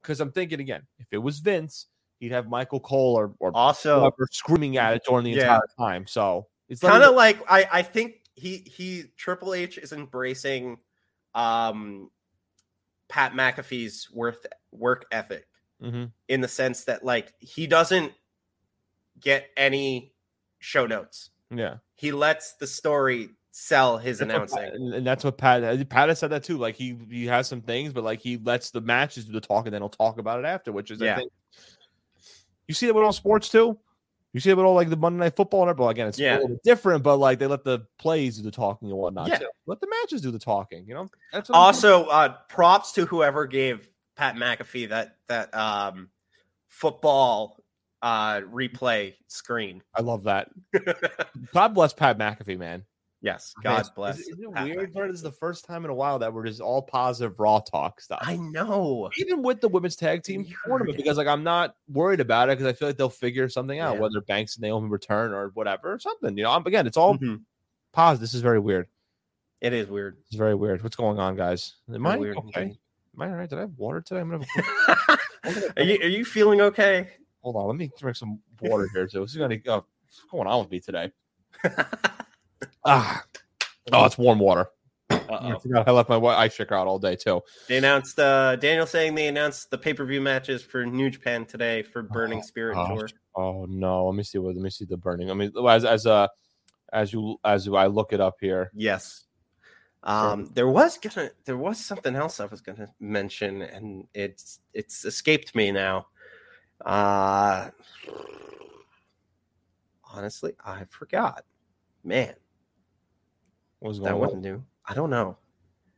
[0.03, 1.87] because I'm thinking again, if it was Vince,
[2.21, 5.43] he'd have Michael Cole or or Also, whoever screaming at it during the Yeah.
[5.43, 6.07] entire time.
[6.07, 10.79] So it's kind of like I I think he he Triple H is embracing
[11.35, 12.11] um
[13.09, 15.47] Pat McAfee's worth work ethic
[15.81, 18.13] hmm in the sense that like he doesn't
[19.21, 20.13] get any
[20.59, 21.31] show notes.
[21.55, 21.77] Yeah.
[21.95, 24.59] He lets the story sell his That's announcing.
[24.59, 26.59] Pat- and that's what Pat uh, Pat has said that too.
[26.59, 29.67] Like he he has some things, but like he lets the matches do the talk,
[29.67, 30.71] and then he'll talk about it after.
[30.73, 31.17] Which is I Yeah.
[31.17, 31.33] think
[32.67, 33.79] you see that with all sports too.
[34.35, 35.91] You see it with all like the Monday Night Football and everything.
[35.91, 36.35] Again, it's Yeah.
[36.35, 39.29] a little bit different, but like they let the plays do the talking and whatnot.
[39.29, 39.39] Yeah.
[39.39, 39.49] too.
[39.67, 40.87] Let the matches do the talking.
[40.87, 41.09] You know.
[41.33, 43.89] That's Also, uh props to whoever gave
[44.19, 46.11] Pat McAfee that that um
[46.67, 47.63] football
[48.03, 49.83] uh replay screen.
[49.95, 50.51] I love that.
[51.55, 52.85] God bless Pat McAfee, man.
[53.23, 54.19] yes, God is- bless.
[54.19, 54.93] Is, it Pat weird?
[55.11, 58.01] This is the first time in a while that we're just all positive raw talk
[58.01, 58.21] stuff.
[58.23, 59.11] I know.
[59.19, 60.55] even with the women's tag team Weird.
[60.67, 63.79] tournament because like I'm not worried about it because I feel like they'll figure something
[63.81, 64.01] out Yeah.
[64.01, 66.37] whether Banks and Naomi return or whatever or something.
[66.37, 67.43] You know, I'm, again, it's all Mhm.
[67.93, 68.21] positive.
[68.21, 68.87] This is very weird.
[69.61, 70.19] It is weird.
[70.27, 70.83] It's very weird.
[70.85, 71.75] What's going on, guys?
[71.93, 72.79] Am I weird okay?
[73.19, 73.51] Am I all right?
[73.51, 74.21] Did I have water today?
[74.21, 77.09] I'm gonna have a, are you are you feeling okay?
[77.43, 77.67] hold on.
[77.67, 80.81] Let me drink some water here So, This gonna uh, what's going on with me
[80.81, 81.11] today?
[82.85, 83.23] Ah,
[83.93, 84.67] oh, it's warm water.
[85.11, 85.59] I Uh-oh.
[85.59, 87.43] forgot I left my ice shaker out all day too.
[87.69, 92.03] They announced uh Daniel saying they announced the pay-per-view matches for New Japan today for
[92.03, 92.75] Burning Oh, Spirit.
[92.75, 93.09] Tour.
[93.35, 94.07] Oh no!
[94.07, 94.55] Let me see what.
[94.55, 95.31] Let me see the burning.
[95.31, 96.29] I mean, as as uh
[96.93, 98.71] as you as I look it up here.
[98.75, 99.27] Yes.
[100.05, 105.05] Um there was gonna there was something else I was gonna mention and it's it's
[105.05, 106.07] escaped me now.
[106.85, 107.71] Uh
[110.05, 111.45] honestly, I forgot.
[112.05, 112.35] Man,
[113.81, 114.21] What was going that on?
[114.21, 114.65] wasn't new.
[114.87, 115.37] I don't know.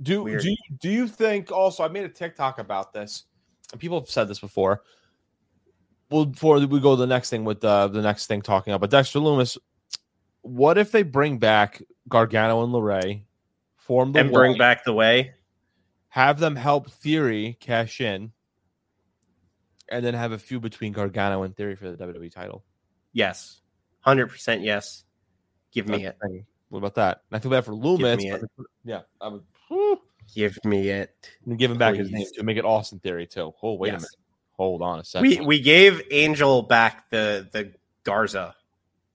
[0.03, 0.43] Do Weird.
[0.43, 3.25] do you, do you think also I made a TikTok about this,
[3.71, 4.83] and people have said this before.
[6.11, 8.91] Well, before we go to the next thing with uh, the next thing talking about
[8.91, 9.59] Dexter Lumis,
[10.41, 13.23] what if they bring back Gargano and LeRae,
[13.91, 15.35] form the and bring Way, back the way.
[16.11, 18.31] have them help Theory cash in,
[19.91, 22.63] and then have a feud between Gargano and Theory for the WWE title?
[23.13, 23.61] Yes.
[24.07, 25.03] 100% yes.
[25.73, 26.17] Give me it.
[26.21, 26.47] That's thing.
[26.69, 27.23] What about that?
[27.33, 28.45] I feel bad for Lumis.
[28.85, 30.01] yeah, I would whew,
[30.37, 31.13] Give me it.
[31.45, 32.31] and give him back his name Please.
[32.37, 33.53] to make it Austin Theory too.
[33.61, 34.09] Oh wait a minute,
[34.53, 35.29] hold on a second.
[35.29, 37.73] We we gave Angel back the the
[38.05, 38.55] Garza.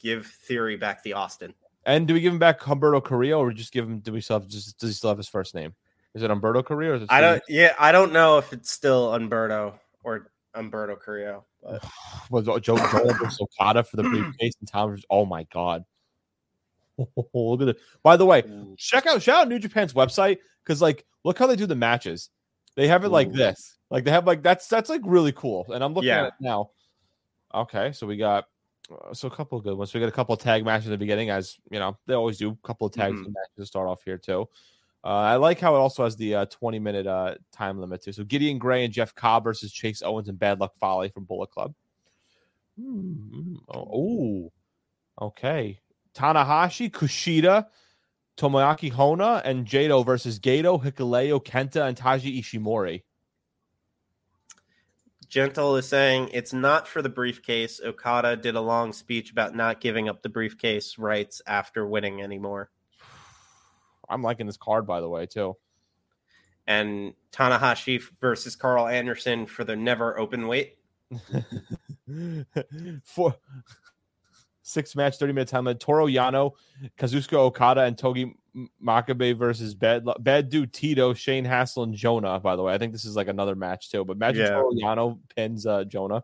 [0.01, 1.53] Give Theory back the Austin.
[1.85, 3.99] And do we give him back Humberto Carrillo, or just give him?
[3.99, 5.75] Do we still have, just does he still have his first name?
[6.15, 6.93] Is it Humberto Carrillo?
[6.93, 10.95] Or is it I don't yeah, I don't know if it's still Umberto or Umberto
[10.95, 11.45] Carrillo.
[11.61, 11.83] But
[12.29, 14.97] was Joe versus Okada for the briefcase and Tom.
[15.09, 15.85] Oh my god!
[17.33, 17.77] look at it.
[18.01, 18.43] By the way,
[18.77, 22.29] check out shout out New Japan's website because like look how they do the matches.
[22.75, 23.77] They have it like this.
[23.89, 25.65] Like they have like that's that's like really cool.
[25.73, 26.21] And I'm looking Yeah.
[26.21, 26.71] at it now.
[27.53, 28.45] Okay, so we got
[29.13, 29.93] so a couple of good ones.
[29.93, 32.37] We got a couple of tag matches in the beginning, as you know they always
[32.37, 32.51] do.
[32.51, 33.19] A couple of tag Mhm.
[33.27, 34.47] matches to start off here too.
[35.03, 38.11] Uh, I like how it also has the uh, 20 minute uh, time limit too.
[38.11, 41.51] So Gideon Gray and Jeff Cobb versus Chase Owens and Bad Luck Fale from Bullet
[41.51, 41.73] Club.
[42.79, 44.51] Hmm, Oh, ooh.
[45.21, 45.79] okay.
[46.13, 47.67] Tanahashi, Kushida,
[48.37, 53.03] Tomoaki Honma, and Jado versus Gedo, Hikuleo, Kenta, and Taiji Ishimori.
[55.27, 57.81] Gentle is saying it's not for the briefcase.
[57.83, 62.69] Okada did a long speech about not giving up the briefcase rights after winning anymore.
[64.09, 65.57] I'm liking this card, by the way, too.
[66.67, 70.77] And Tanahashi versus Karl Anderson for the never open weight.
[73.03, 73.35] For
[74.61, 75.79] six match, 30 minute time limit.
[75.79, 76.53] Toru Yano,
[76.97, 78.35] Kazuchika Okada, and Togi
[78.83, 82.73] Makabe versus Bad, Bad Dude Tito, Shane Haste, and Jonah, by the way.
[82.73, 84.05] I think this is like another match, too.
[84.05, 84.55] But imagine Yeah.
[84.55, 86.23] Toru Yano pins uh, Jonah.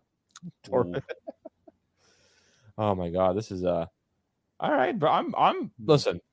[2.77, 3.85] Oh my god, this is uh
[4.59, 6.19] all right, but I'm I'm listen.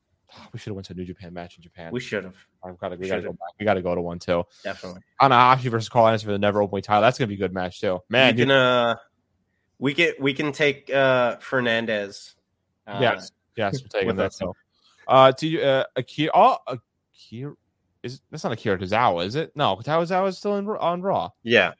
[0.53, 1.91] We should have went to a New Japan match in Japan.
[1.91, 3.49] We should have I've got to we we got to go back.
[3.59, 4.43] We got to go to one too.
[4.63, 5.01] definitely.
[5.19, 7.01] Tanahashi versus Karl Anderson for the never open title.
[7.01, 7.99] That's gonna be a good match too.
[8.09, 8.95] Man, we can uh,
[9.79, 12.35] we get we can take uh Fernandez.
[12.85, 14.41] Uh, yes, yes, we're taking that us.
[15.09, 17.55] Uh, to uh, Akira, oh, Akira
[18.03, 19.51] is that's not Akira Tozawa, is it?
[19.55, 21.29] No, Tozawa is still in, on Raw.
[21.41, 21.73] Yeah.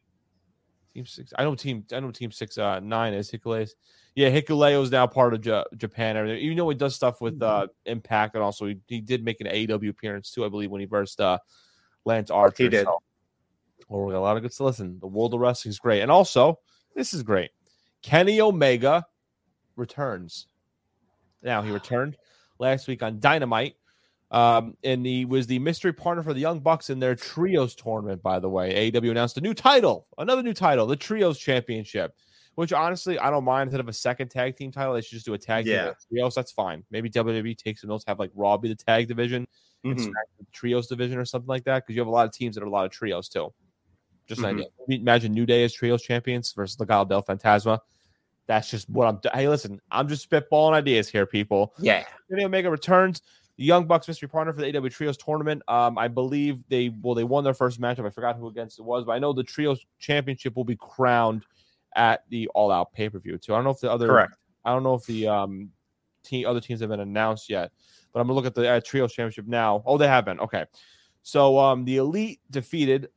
[0.95, 1.31] Team six.
[1.37, 1.85] I know team.
[1.93, 2.57] I know team six.
[2.57, 3.69] Uh, nine is Hikuleo.
[4.15, 6.17] Yeah, Hikuleo is now part of Ja- Japan.
[6.17, 6.39] Everything.
[6.39, 9.47] Even though he does stuff with uh Impact, and also he, he did make an
[9.47, 11.37] AEW appearance too, I believe, when he versed uh
[12.05, 12.63] Lance Archer.
[12.63, 12.85] He did.
[12.85, 12.97] So,
[13.89, 14.97] well, we got a lot of good to listen.
[14.99, 16.57] The world of wrestling is great, and also
[16.95, 17.51] this is great.
[18.01, 19.05] Kenny Omega
[19.75, 20.47] returns.
[21.43, 22.17] Now he returned
[22.59, 23.75] last week on Dynamite.
[24.31, 28.21] Um, and he was the mystery partner for the Young Bucks in their trios tournament,
[28.21, 28.91] by the way.
[28.91, 32.13] AEW announced a new title, another new title, the Trios Championship,
[32.55, 34.93] Which honestly, I don't mind instead of a second tag team title.
[34.93, 35.87] They should just do a tag Yeah.
[35.89, 36.35] with trios.
[36.35, 36.83] That's fine.
[36.91, 39.47] Maybe WWE takes some notes, have like Raw be the tag division,
[39.85, 40.11] Mhm.
[40.37, 41.83] The trios division or something like that.
[41.85, 43.53] Because you have a lot of teams that are a lot of trios too.
[44.27, 44.65] Just an Mhm.
[44.89, 44.99] idea.
[44.99, 47.79] Imagine New Day as trios champions versus Legado del Fantasma.
[48.49, 49.17] That's just what I'm.
[49.17, 49.35] Doing.
[49.35, 51.75] Hey, listen, I'm just spitballing ideas here, people.
[51.77, 52.03] Yeah.
[52.27, 53.21] Kenny Omega returns.
[53.57, 55.61] The Young Bucks mystery partner for the AEW Trios tournament.
[55.67, 58.07] Um, I believe they well they won their first matchup.
[58.07, 61.45] I forgot who against it was, but I know the Trios championship will be crowned
[61.95, 63.53] at the All Out pay per view too.
[63.53, 64.33] I don't know if the other Correct.
[64.65, 65.69] I don't know if the um
[66.23, 67.71] team other teams have been announced yet,
[68.11, 69.83] but I'm gonna look at the uh, Trios championship now.
[69.85, 70.39] Oh, they have been.
[70.39, 70.65] Okay,
[71.21, 73.09] so um the Elite defeated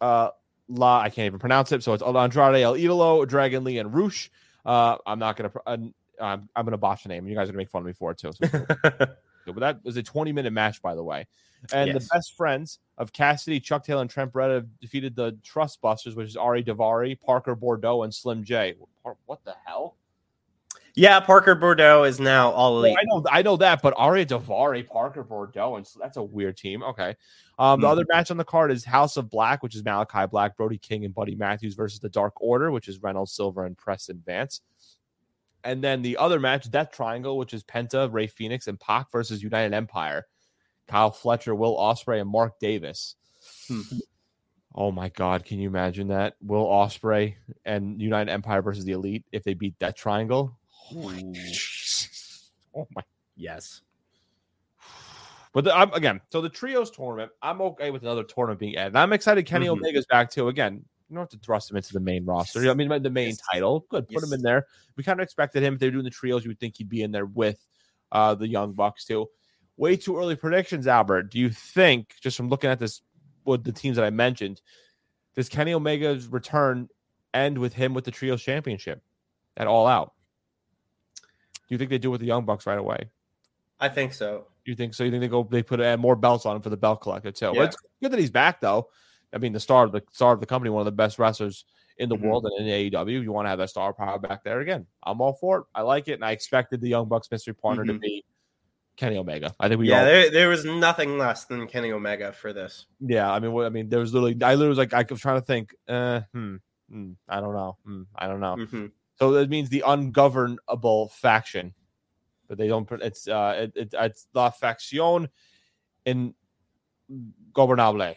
[0.00, 0.30] uh
[0.68, 1.82] La I can't even pronounce it.
[1.82, 4.30] So it's Andrade El Idolo, Dragon Lee, and Rush.
[4.64, 5.50] Uh, I'm not gonna.
[5.66, 5.76] Uh,
[6.20, 7.26] I'm, I'm gonna botch the name.
[7.26, 8.32] You guys are gonna make fun of me for it too.
[8.32, 8.48] So
[9.52, 11.26] but that was a 20 minute match, by the way.
[11.72, 12.02] And Yes.
[12.04, 16.28] the best friends of Cassidy, Chuck Taylor, and Trent Beretta defeated the Trust Busters, which
[16.28, 18.76] is Ari Davari, Parker Boudreaux, and Slim J.
[19.26, 19.96] What the hell?
[20.96, 22.96] Yeah, Parker Boudreaux is now all Well, elite.
[23.00, 26.56] I know, I know that, but Ari Davari, Parker Boudreaux, and so that's a weird
[26.56, 26.82] team.
[26.82, 27.16] Okay.
[27.58, 27.92] Um, the Hmm.
[27.92, 31.04] other match on the card is House of Black, which is Malachi Black, Brody King,
[31.04, 34.62] and Buddy Matthews versus the Dark Order, which is Reynolds Silver and Preston Vance.
[35.62, 39.42] And then the other match, Death Triangle, which is Penta, Rey Fénix, and Pac versus
[39.42, 40.26] United Empire.
[40.88, 43.14] Kyle Fletcher, Will Ospreay, and Mark Davis.
[43.68, 43.82] Hmm.
[44.74, 45.44] Oh my God!
[45.44, 47.34] Can you imagine that Will Ospreay
[47.64, 50.56] and United Empire versus the Elite if they beat Death Triangle?
[52.74, 53.02] Oh my
[53.36, 53.82] yes.
[55.52, 58.94] But the, I'm, again, so the trios tournament, I'm okay with another tournament being added.
[58.94, 59.72] I'm excited Kenny Mhm.
[59.72, 60.46] Omega's back too.
[60.48, 62.70] Again, you don't have to thrust him into the main roster.
[62.70, 63.40] I mean, the main Yes.
[63.52, 63.84] title.
[63.88, 64.66] Good, put him in there.
[64.96, 65.74] We kind of expected him.
[65.74, 67.66] If they're doing the trios, you would think he'd be in there with
[68.12, 69.28] uh, the Young Bucks too.
[69.76, 71.30] Way too early predictions, Albert.
[71.32, 73.02] Do you think, just from looking at this,
[73.44, 74.60] with the teams that I mentioned,
[75.34, 76.88] does Kenny Omega's return
[77.34, 79.02] end with him with the trios championship
[79.56, 80.12] at All Out?
[81.70, 83.10] Do you think they do with the Young Bucks right away?
[83.78, 84.48] I think so.
[84.64, 85.04] You think so?
[85.04, 85.44] You think they go?
[85.48, 87.46] They put add more belts on him for the belt collector too.
[87.46, 87.64] Well, Yeah.
[87.66, 88.88] it's good that he's back though.
[89.32, 91.64] I mean, the star of the star of the company, one of the best wrestlers
[91.96, 92.22] in the Mhm.
[92.22, 93.20] world, and in AEW.
[93.22, 94.86] You want to have that star power back there again.
[95.04, 95.64] I'm all for it.
[95.72, 98.00] I like it, and I expected the Young Bucks mystery partner to Mhm.
[98.00, 98.24] be
[98.96, 99.54] Kenny Omega.
[99.60, 100.04] I think we yeah, all.
[100.06, 102.86] there, there was nothing less than Kenny Omega for this.
[102.98, 104.36] Yeah, I mean, what, I mean, there was literally.
[104.42, 105.74] I literally was like, I was trying to think.
[105.86, 106.56] Uh, hmm,
[106.90, 107.76] hmm, I don't know.
[107.84, 108.56] Hmm, I don't know.
[108.56, 108.90] Mhm.
[109.20, 111.74] So that means the ungovernable faction,
[112.48, 112.86] but they don't.
[112.86, 115.28] put- It's uh, it, it, it's la facción
[116.06, 118.16] ingobernable.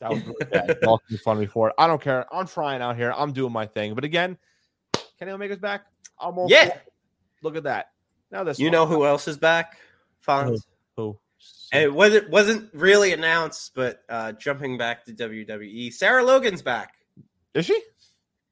[0.00, 0.78] That was really bad.
[0.82, 1.74] Y'all can fun me for it.
[1.78, 2.26] I don't care.
[2.32, 3.12] I'm trying out here.
[3.16, 3.94] I'm doing my thing.
[3.94, 4.36] But again,
[5.18, 5.82] Kenny Omega's back.
[6.20, 6.76] I'm all Yeah.
[7.42, 7.90] Look at that.
[8.30, 8.72] Now this You one.
[8.72, 9.78] know who else is back?
[10.26, 10.60] Fonz.
[10.96, 11.18] who?
[11.72, 16.94] And it wasn't wasn't really announced, but uh, jumping back to WWE, Sarah Logan's back.
[17.54, 17.80] Is she?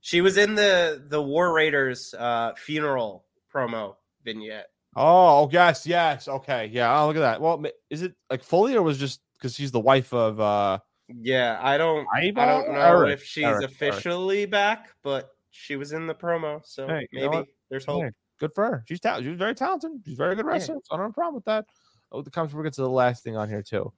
[0.02, 4.66] She was in the the War Raiders uh, funeral promo vignette.
[4.94, 6.28] Oh yes, yes.
[6.28, 7.00] Okay, yeah.
[7.00, 7.40] Oh, look at that.
[7.40, 10.38] Well, is it like fully or was just because she's the wife of?
[10.40, 13.70] uh Yeah, I don't I don't know Eric, if she's Eric, Eric.
[13.70, 18.02] officially back, but she was in the promo, so Hey, you know maybe there's hope.
[18.02, 18.84] Hey, good for her.
[18.88, 19.30] She's talented.
[19.30, 19.92] She's very talented.
[20.04, 20.50] She's very good Yeah.
[20.52, 20.76] wrestler.
[20.82, 21.64] So I don't have a problem with that.
[22.10, 23.92] Oh, the comes we get to the last thing on here too.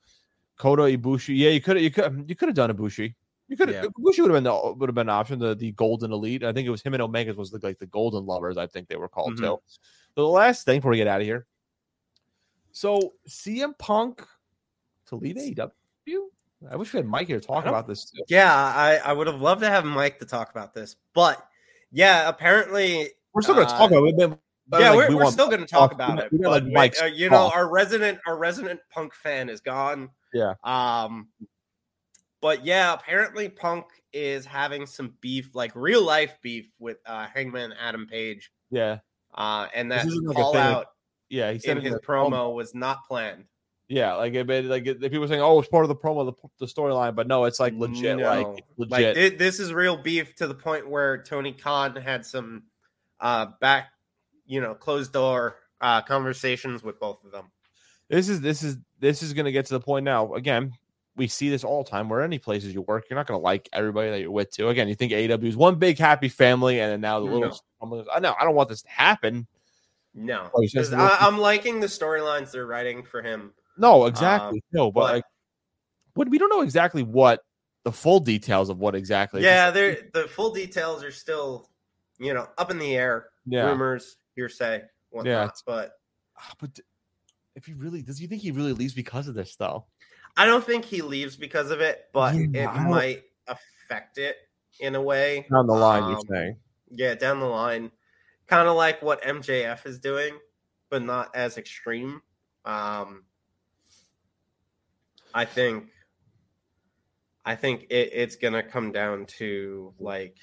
[0.58, 1.36] Kota Ibushi.
[1.36, 3.14] Yeah, you could have you could you could have done Ibushi.
[3.48, 3.90] You could have Yeah.
[3.90, 5.38] Ibushi would have been the would have been an option.
[5.38, 6.44] The the Golden Elite.
[6.44, 8.56] I think it was him and Omega's was the, like the Golden Lovers.
[8.56, 9.38] I think they were called Mhm.
[9.38, 9.42] too.
[9.66, 11.46] So the last thing before we get out of here.
[12.72, 14.26] So CM Punk
[15.06, 15.70] to lead AEW.
[16.70, 18.22] I wish we had Mike here to talk about this too.
[18.28, 21.46] Yeah, I, I would have loved to have Mike to talk about this, but
[21.92, 24.38] yeah, apparently We're still going to Uh, talk about it.
[24.68, 26.30] but- yeah, like, we're, we we're still going to talk about it.
[26.32, 30.08] but, like, Mike's uh, you know, our resident our resident Punk fan is gone.
[30.32, 30.54] Yeah.
[30.64, 31.28] Um,
[32.44, 37.72] but yeah, apparently Punk is having some beef, like real life beef, with uh, Hangman
[37.80, 38.52] Adam Page.
[38.70, 38.98] Yeah,
[39.34, 40.86] Uh, and that like a call like, out
[41.30, 41.52] yeah.
[41.52, 43.44] He said in his promo was not planned.
[43.88, 46.48] Yeah, like it, made- like it, people saying, "Oh, it's part of the promo, the,
[46.58, 48.24] the storyline," but no, it's like legit, No.
[48.24, 49.38] like Like legit.
[49.38, 52.64] this is real beef to the point where Tony Khan had some
[53.20, 53.88] uh back,
[54.44, 57.50] you know, closed door uh conversations with both of them.
[58.10, 60.34] this is this is this is going to get to the point now.
[60.34, 60.72] Again,
[61.16, 62.08] we see this all the time.
[62.08, 64.50] Where any places you work, you're not going to like everybody that you're with.
[64.50, 64.68] Too.
[64.68, 67.58] Again, you think AEW is one big happy family, and then now the little.
[68.12, 69.46] I know I don't want this to happen.
[70.14, 73.20] No, you said 'Cause it's a little- I, I'm liking the storylines they're writing for
[73.20, 73.52] him.
[73.76, 74.62] No, exactly.
[74.72, 75.24] no, but, but- like,
[76.14, 77.40] what we don't know exactly what
[77.82, 79.42] the full details of what exactly.
[79.42, 81.68] yeah, they're the full details are still,
[82.18, 83.26] you know, up in the air.
[83.44, 83.66] yeah.
[83.68, 85.26] Rumors, hearsay, whatnot.
[85.32, 85.48] Yeah.
[85.66, 85.92] But
[86.38, 86.78] Ah, But
[87.56, 89.84] if he really does, he think he really leaves because of this though?
[90.36, 94.36] I don't think he leaves because of it, but Yeah, it might affect it
[94.80, 95.46] in a way.
[95.50, 96.56] Down the line, you're Um, saying.
[96.90, 97.90] Yeah, down the line,
[98.46, 100.38] kind of like what MJF is doing,
[100.90, 102.22] but not as extreme.
[102.64, 103.24] Um,
[105.32, 105.90] I think,
[107.44, 110.36] I think it, it's gonna come down to like,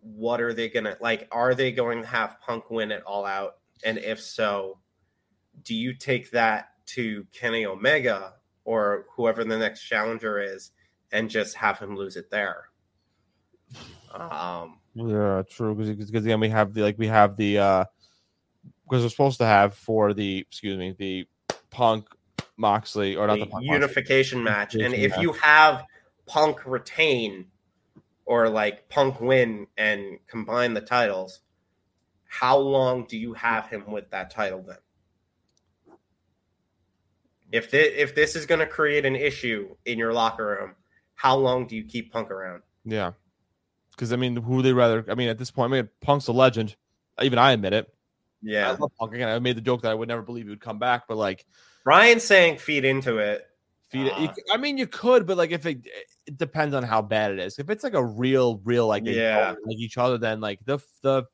[0.00, 1.28] what are they gonna like?
[1.32, 3.56] Are they going to have Punk win it all out?
[3.84, 4.78] And if so,
[5.62, 8.34] do you take that to Kenny Omega
[8.68, 10.72] or whoever the next challenger is,
[11.10, 12.68] and just have him lose it there?
[14.12, 15.74] Um, Yeah, true.
[15.74, 17.84] Because again, we have the like we have the uh
[18.84, 21.26] because we're supposed to have for the excuse me the
[21.70, 22.08] Punk
[22.58, 23.68] Moxley or not the, Punk Moxley.
[23.68, 24.74] unification match.
[24.74, 25.86] And Unification if you have
[26.26, 27.46] Punk retain
[28.26, 31.40] or like Punk win and combine the titles,
[32.26, 34.76] how long do you have him with that title then?
[37.50, 40.74] If this, if this is going to create an issue in your locker room,
[41.14, 42.62] how long do you keep Punk around?
[42.84, 43.12] Yeah,
[43.92, 45.04] because I mean, who would they rather?
[45.08, 46.76] I mean, at this point, I mean, Punk's a legend.
[47.20, 47.92] Even I admit it.
[48.42, 49.14] Yeah, I love Punk.
[49.14, 51.16] Again, I made the joke that I would never believe he would come back, but
[51.16, 51.44] like,
[51.84, 53.44] Ryan's saying feed into it.
[53.88, 54.12] feed it.
[54.12, 54.32] Uh.
[54.32, 55.86] c- I mean, you could, but like, if it,
[56.26, 57.58] it depends on how bad it is.
[57.58, 59.54] If it's like a real, real like Yeah.
[59.64, 61.24] like each other, then like the the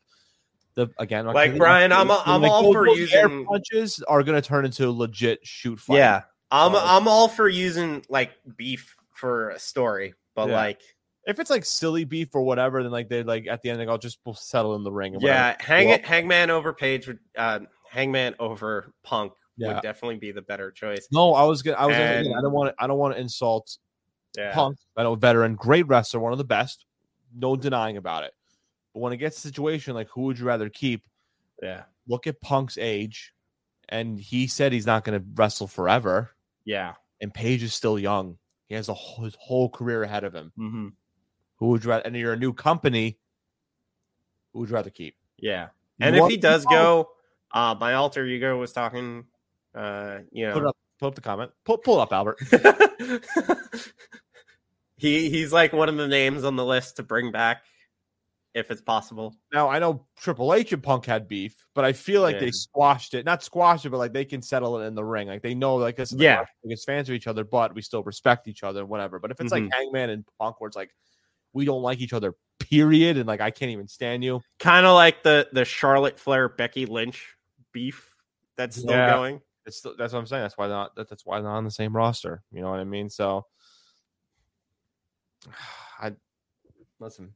[0.76, 4.42] the again, Like, Brian, I'm- I'm like, all for those air using- punches are gonna
[4.42, 5.98] turn into legit shoot fight.
[5.98, 6.80] Yeah, I'm Oh.
[6.82, 10.56] I'm all for using like beef for a story, but Yeah.
[10.56, 10.80] like
[11.26, 13.88] if it's like silly beef or whatever, then like they like at the end, like
[13.88, 15.14] I'll just we'll settle in the ring.
[15.20, 15.56] Yeah, whatever.
[15.60, 17.60] hang Well, it, Hangman over Page would uh,
[17.90, 19.74] Hangman over Punk Yeah.
[19.74, 21.06] would definitely be the better choice.
[21.12, 21.76] No, I was gonna.
[21.76, 21.94] I was.
[21.96, 22.76] gonna, And- I don't want.
[22.76, 23.78] to I don't want to insult
[24.36, 24.76] Yeah, Punk.
[24.96, 26.84] I know veteran, great wrestler, one of the best.
[27.36, 28.32] No denying about it.
[28.94, 31.02] But when it gets to a situation like who would you rather keep?
[31.62, 33.34] yeah, Look at Punk's age,
[33.88, 36.30] and he said he's not going to wrestle forever.
[36.64, 36.94] yeah.
[37.20, 38.38] And Page is still young.
[38.68, 40.52] He has a whole, his whole career ahead of him.
[40.58, 40.88] Mm-hmm.
[41.58, 42.02] Who would you rather?
[42.04, 43.18] And you're a new company.
[44.52, 45.14] Who would you rather keep?
[45.38, 45.68] Yeah,
[46.00, 47.08] and if he does go,
[47.52, 49.24] uh, my alter ego was talking.
[49.74, 50.76] Uh, you put know, up.
[50.98, 51.50] Pull up the comment.
[51.64, 52.38] Pull, pull up, Albert.
[54.96, 57.62] he he's like one of the names on the list to bring back
[58.54, 59.34] if it's possible.
[59.52, 62.40] Now I know Triple H and Punk had beef, but I feel like Yeah.
[62.40, 63.24] they squashed it.
[63.26, 65.28] Not squashed it, but like they can settle it in the ring.
[65.28, 66.40] Like they know, like this is Yeah.
[66.40, 69.18] yeah, against fans of each other, but we still respect each other, whatever.
[69.18, 69.64] But if it's Mhm.
[69.64, 70.94] like Hangman and Punk, where it's like
[71.52, 74.40] we don't like each other, period, and like I can't even stand you.
[74.58, 77.36] Kind of like the the Charlotte Flair Becky Lynch
[77.72, 78.14] beef
[78.56, 79.10] that's still Yeah.
[79.16, 79.40] going.
[79.66, 80.42] It's still, that's what I'm saying.
[80.42, 80.94] That's why not.
[80.94, 82.42] That, that's why they're not on the same roster.
[82.52, 83.08] You know what I mean?
[83.08, 83.46] So,
[85.98, 86.12] I
[87.00, 87.34] listen.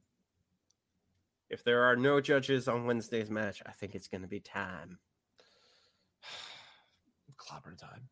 [1.49, 4.99] If there are no judges on Wednesday's match, I think it's going to be time.
[7.37, 8.07] Clobber time.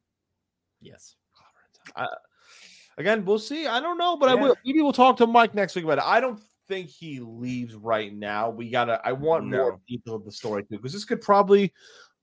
[0.81, 1.15] Yes.
[1.33, 2.07] Clobber time.
[2.07, 3.67] I, again, we'll see.
[3.67, 4.55] I don't know, but I will.
[4.65, 6.03] Maybe we'll talk to Mike next week about it.
[6.05, 8.49] I don't think he leaves right now.
[8.49, 8.99] We gotta.
[9.05, 11.73] I want more detail of the story too, because this could probably.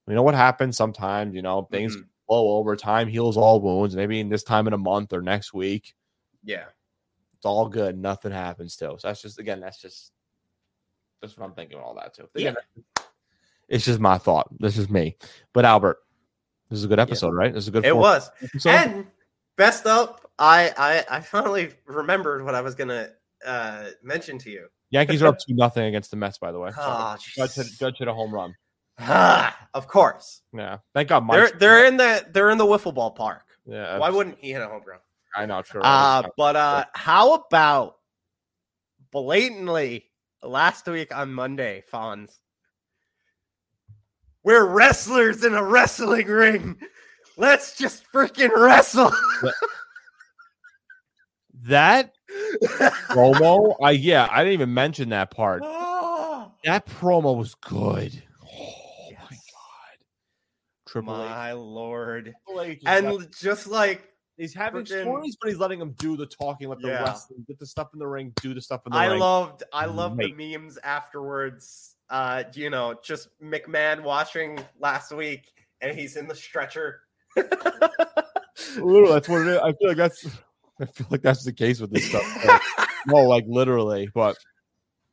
[0.07, 1.33] You know what happens sometimes.
[1.33, 2.05] You know things Mhm.
[2.27, 2.75] blow over.
[2.75, 3.95] Time heals all wounds.
[3.95, 5.95] Maybe in this time in a month or next week,
[6.43, 6.65] Yeah.
[7.37, 7.97] it's all good.
[7.97, 8.95] Nothing happens to.
[8.99, 9.59] So that's just again.
[9.61, 10.11] That's just.
[11.25, 11.79] That's what I'm thinking.
[11.79, 12.29] All that too.
[12.35, 12.55] Again,
[13.67, 14.47] it's just my thought.
[14.59, 15.17] This is me.
[15.53, 15.97] But Albert,
[16.69, 17.51] this is a good episode, right?
[17.51, 17.85] This is a good.
[17.85, 18.29] It was.
[18.43, 18.69] episode?
[18.69, 19.07] And
[19.55, 23.11] best up, I, I I finally remembered what I was going to
[23.43, 24.67] uh mention to you.
[24.91, 26.69] Yankees are up to nothing against the Mets, by the way.
[26.77, 28.53] Oh, Judge hit, Judge hit a home run.
[28.99, 30.41] Ah, of course.
[30.53, 31.27] Yeah, thank God.
[31.31, 33.43] They're they're in the they're in the wiffle ball park.
[33.65, 34.99] yeah, Why wouldn't he hit a home run?
[35.35, 35.63] I know?
[35.63, 35.81] sure.
[35.83, 37.95] Uh, but uh, how about
[39.11, 40.05] blatantly
[40.47, 42.37] last week on Monday, Fonz?
[44.43, 46.77] We're wrestlers in a wrestling ring.
[47.37, 49.11] Let's just freaking wrestle.
[51.63, 52.13] that
[53.09, 55.61] promo, I yeah, I didn't even mention that part.
[55.65, 58.21] oh, That promo was good.
[58.43, 59.97] Oh my god,
[60.87, 61.53] Triple H.
[61.55, 62.35] lord.
[62.45, 64.07] Triple H And just like
[64.37, 67.03] he's having freaking- stories, but he's letting them do the talking, let the Yeah.
[67.03, 69.19] wrestling, get the stuff in the ring, do the stuff in the I ring.
[69.19, 71.95] loved I loved the memes afterwards.
[72.09, 77.01] Uh, you know, just McMahon watching last week and he's in the stretcher.
[78.77, 79.57] Literally, that's what it is.
[79.57, 80.25] I feel like that's.
[80.79, 82.89] I feel like that's the case with this stuff.
[83.07, 84.37] no, like literally, but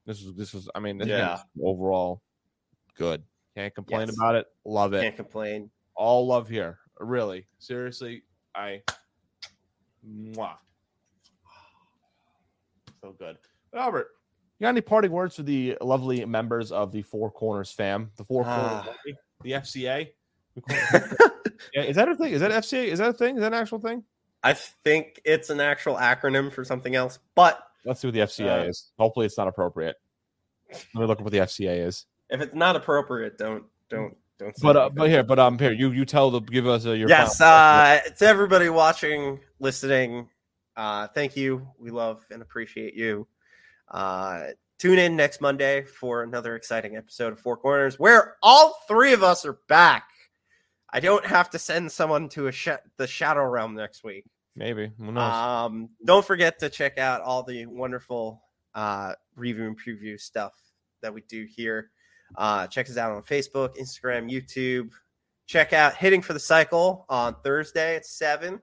[0.06, 0.68] this was this was.
[0.74, 1.40] I mean, Yeah.
[1.62, 2.20] overall
[2.96, 3.22] good.
[3.56, 4.16] Can't complain Yes.
[4.16, 4.46] about it.
[4.64, 5.02] Love it.
[5.02, 5.70] Can't complain.
[5.94, 6.78] All love here.
[6.98, 8.22] Really, seriously,
[8.54, 8.82] I.
[10.08, 10.56] Mwah.
[13.02, 13.36] So good.
[13.72, 14.08] But Albert,
[14.58, 18.10] you got any parting words for the lovely members of the Four Corners fam?
[18.16, 18.94] The Four Corners, Ah.
[19.42, 20.08] the FCA.
[20.54, 21.32] We call it-
[21.74, 22.32] yeah, is that a thing?
[22.32, 22.86] Is that FCA?
[22.86, 23.36] Is that a thing?
[23.36, 24.04] Is that an actual thing?
[24.44, 28.60] I think it's an actual acronym for something else, but Let's see what the FCA
[28.60, 28.92] Uh, is.
[28.98, 29.96] Hopefully, it's not appropriate.
[30.70, 32.06] Let me look up what the FCA is.
[32.30, 34.60] If it's not appropriate, don't don't don't.
[34.60, 37.08] But uh, but here, but um, here you you tell the give us uh, your
[37.08, 40.28] yes, uh, to everybody watching, listening,
[40.76, 41.66] uh, thank you.
[41.78, 43.26] We love and appreciate you.
[43.88, 49.12] Uh, tune in next Monday for another exciting episode of Four Corners, where all three
[49.12, 50.08] of us are back.
[50.92, 54.24] I don't have to send someone to a sh- the Shadow Realm next week.
[54.54, 55.32] maybe who knows?
[55.32, 58.42] Um, don't forget to check out all the wonderful
[58.74, 60.52] uh, review and preview stuff
[61.00, 61.90] that we do here.
[62.36, 64.90] Uh, check us out on Facebook, Instagram, YouTube.
[65.46, 68.60] Check out Hitting for the Cycle on Thursday at 7.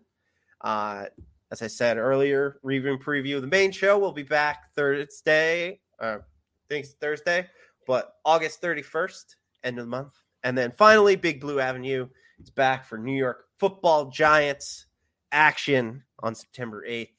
[0.61, 1.05] Uh,
[1.51, 3.41] as I said earlier, review and preview.
[3.41, 5.79] The main show We'll be back Thursday.
[5.99, 7.47] Uh, I think it's Thursday,
[7.87, 10.13] but August 31st, end of the month.
[10.43, 12.07] And then finally, Big Blue Avenue
[12.39, 14.85] is back for New York football giants
[15.31, 17.09] action on September 8th.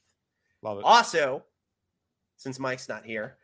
[0.62, 0.84] Love it.
[0.84, 1.44] Also,
[2.36, 3.36] since Mike's not here,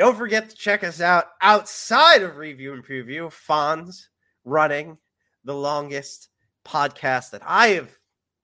[0.00, 3.30] don't forget to check us out outside of review and preview.
[3.30, 4.06] Fonz
[4.46, 4.96] running
[5.44, 6.28] the longest
[6.64, 7.90] podcast that I have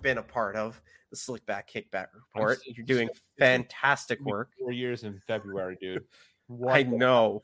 [0.02, 0.78] been a part of,
[1.10, 2.58] the Slickback Kickback Report.
[2.66, 4.50] You're doing fantastic work.
[4.60, 6.04] Four years in February, dude.
[6.68, 7.40] I know.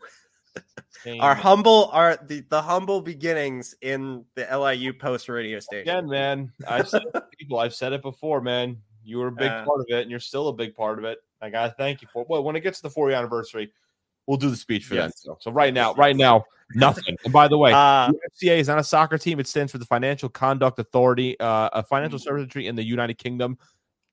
[1.19, 5.89] Our humble are the, the humble beginnings in the LIU post radio station.
[5.89, 6.53] again, man.
[6.69, 7.05] I've said
[7.39, 7.59] people.
[7.59, 8.77] I've said it before, man.
[9.03, 11.07] You were a big Uh, part of it, and you're still a big part of
[11.07, 11.17] it.
[11.41, 12.27] I gotta thank you for.
[12.29, 13.73] Well, when it gets to the four year anniversary,
[14.27, 15.21] we'll do the speech for Yes.
[15.23, 15.35] them.
[15.35, 16.45] So, so right now, right now,
[16.75, 17.17] nothing.
[17.25, 19.41] And by the way, Uh, the FCA is not a soccer team.
[19.41, 22.23] It stands for the Financial Conduct Authority, uh, a financial Mm.
[22.23, 23.59] service entity in the United Kingdom.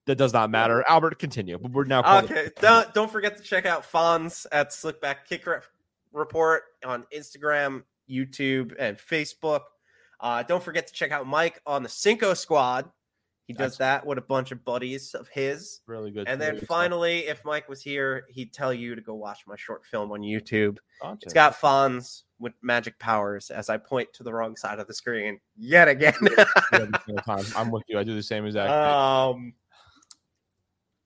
[0.05, 0.83] That does not matter.
[0.87, 1.59] Albert, continue.
[1.59, 5.45] But we're now it- Okay, don't don't forget to check out Fonz at Slickback Kick
[6.11, 9.61] Report on Instagram, YouTube, and Facebook.
[10.19, 12.89] Uh, don't forget to check out Mike on the Cinco Squad.
[13.49, 15.81] He does that with a bunch of buddies of his.
[15.87, 16.27] really good.
[16.27, 19.83] And then finally, if Mike was here, he'd tell you to go watch my short
[19.87, 20.77] film on YouTube.
[20.97, 21.17] stuff.
[21.23, 24.93] It's got Fonz with magic powers as I point to the wrong side of the
[24.93, 26.13] screen yet again.
[27.25, 27.43] Time.
[27.55, 27.97] I'm with you.
[27.97, 28.69] I do the same exact.
[28.69, 29.41] thing.
[29.41, 29.53] Um,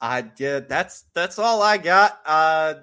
[0.02, 0.68] I did.
[0.68, 2.20] That's that's all I got.
[2.26, 2.74] Uh,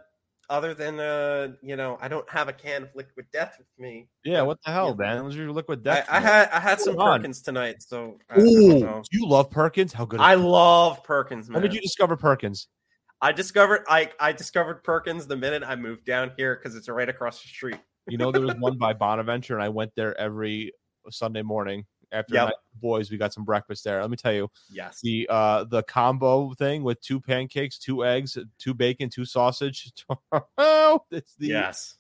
[0.51, 4.09] other than uh, you know, I don't have a can of liquid death with me.
[4.25, 5.07] yeah, what the hell, yeah.
[5.07, 5.25] man?
[5.25, 6.07] What's your liquid death?
[6.11, 7.21] I had I had some on.
[7.21, 9.03] Perkins tonight, so I, I Ooh, know.
[9.13, 9.93] you love Perkins?
[9.93, 10.21] How good?
[10.21, 11.63] Is I love Perkins, man.
[11.63, 12.69] did you discover Perkins?
[13.23, 17.09] I discovered I I discovered Perkins the minute I moved down here because it's right
[17.09, 17.79] across the street.
[18.09, 20.73] You know, there was one by Bonaventure, and I went there every
[21.11, 22.45] Sunday morning after Yep.
[22.47, 23.11] night with the boys.
[23.11, 24.01] We got some breakfast there.
[24.01, 25.01] Let me tell you, Yes.
[25.03, 29.93] the uh the combo thing with two pancakes, two eggs, two bacon, two sausage.
[30.59, 31.97] oh, it's the Yes.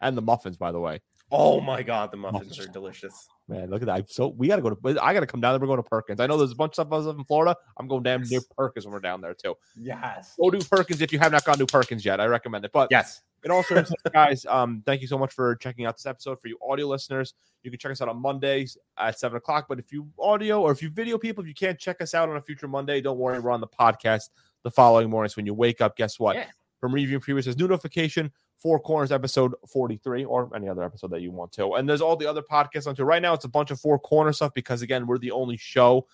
[0.00, 1.00] and the muffins, by the way.
[1.30, 2.66] Oh my god, the muffins Muffins.
[2.68, 3.28] are delicious.
[3.48, 3.96] Man, look at that!
[3.96, 5.02] I'm so we got to go to.
[5.04, 5.60] I got to come down there.
[5.60, 6.20] We're going to Perkins.
[6.20, 7.56] I know there's a bunch of stuff up in Florida.
[7.78, 9.54] I'm going down near Perkins when we're down there too.
[9.76, 10.34] Yes.
[10.40, 12.20] Go do Perkins if you have not gone to Perkins yet.
[12.20, 12.72] I recommend it.
[12.72, 13.22] But Yes.
[13.44, 16.40] And also, guys, um, thank you so much for checking out this episode.
[16.40, 19.66] For you audio listeners, you can check us out on Mondays at seven o'clock.
[19.68, 22.28] But if you audio or if you video people, if you can't check us out
[22.28, 24.30] on a future Monday, don't worry, we're on the podcast
[24.64, 25.96] the following mornings when you wake up.
[25.96, 26.36] Guess what?
[26.36, 26.46] Yeah.
[26.80, 28.32] From reviewing previous is new notification.
[28.58, 31.74] Four Corners episode 43 or any other episode that you want to.
[31.74, 33.04] And there's all the other podcasts on to.
[33.04, 36.08] Right now, it's a bunch of Four Corner stuff because, again, we're the only show.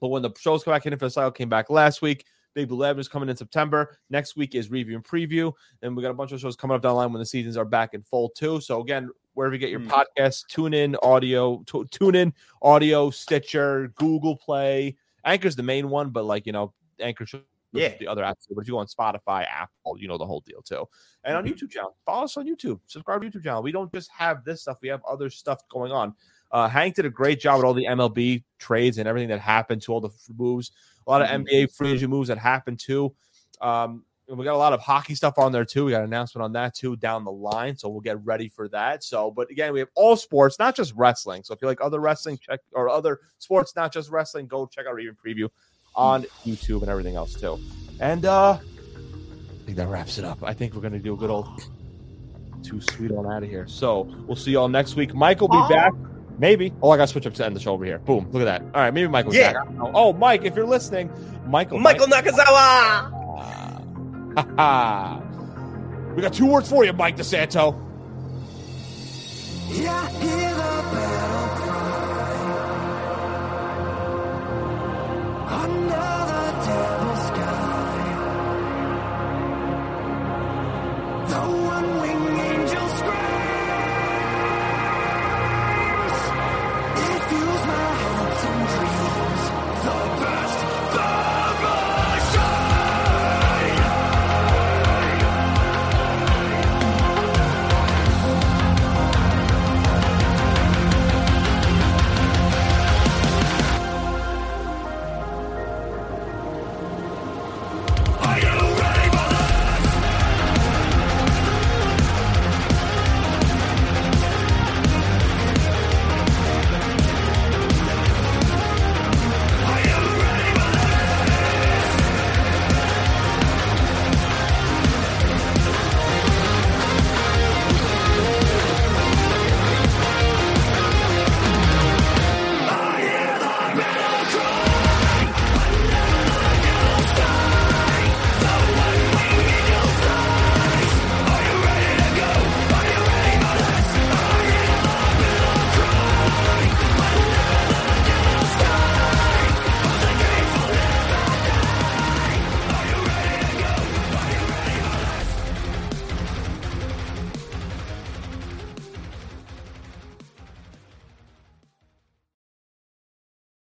[0.00, 2.68] But when the shows come back in, for the cycle came back last week, Big
[2.68, 3.98] Blue Lab is coming in September.
[4.10, 5.52] Next week is review and preview.
[5.82, 7.56] And we got a bunch of shows coming up down the line when the seasons
[7.56, 8.60] are back in full too.
[8.60, 9.88] So again, wherever you get your Mm.
[10.16, 12.32] podcasts, tune in audio, t- tune in
[12.62, 14.96] audio, Stitcher, Google Play.
[15.24, 17.42] Anchor's the main one, but like you know, Anchor should
[17.72, 17.96] Yeah.
[17.98, 18.46] the other apps.
[18.48, 20.88] But if you go on Spotify, Apple, you know the whole deal too.
[21.24, 22.78] And on YouTube channel, follow us on YouTube.
[22.86, 23.62] Subscribe to YouTube channel.
[23.64, 26.14] We don't just have this stuff; we have other stuff going on.
[26.52, 29.82] Uh, Hank did a great job with all the MLB trades and everything that happened
[29.82, 30.70] to all the moves.
[31.06, 31.46] A lot of Mhm.
[31.46, 33.14] NBA free agent moves that happened too.
[33.60, 35.84] Um, we got a lot of hockey stuff on there too.
[35.84, 38.68] We got an announcement on that too down the line, so we'll get ready for
[38.70, 39.04] that.
[39.04, 41.42] So, but again, we have all sports, not just wrestling.
[41.44, 44.86] So if you like other wrestling, check or other sports, not just wrestling, go check
[44.86, 45.50] out even preview
[45.94, 47.58] on YouTube and everything else too.
[48.00, 50.42] And uh I think that wraps it up.
[50.42, 51.46] I think we're gonna do a good old
[52.62, 53.66] too sweet on out of here.
[53.68, 55.14] So we'll see y'all next week.
[55.14, 55.92] Mike will be back.
[56.38, 56.72] Maybe.
[56.82, 57.98] Oh, I got to switch up to end the show over here.
[57.98, 58.28] Boom.
[58.32, 58.62] Look at that.
[58.62, 58.92] All right.
[58.92, 59.52] Maybe Michael's Yeah.
[59.52, 59.62] back.
[59.62, 59.90] I don't know.
[59.94, 61.10] Oh, Mike, if you're listening,
[61.46, 61.78] Michael.
[61.78, 62.44] Michael Nakazawa.
[62.46, 63.10] Ha
[64.36, 64.44] ah.
[64.58, 65.20] ha.
[66.14, 67.80] We got two words for you, Mike DeSanto.
[69.70, 70.08] Yeah,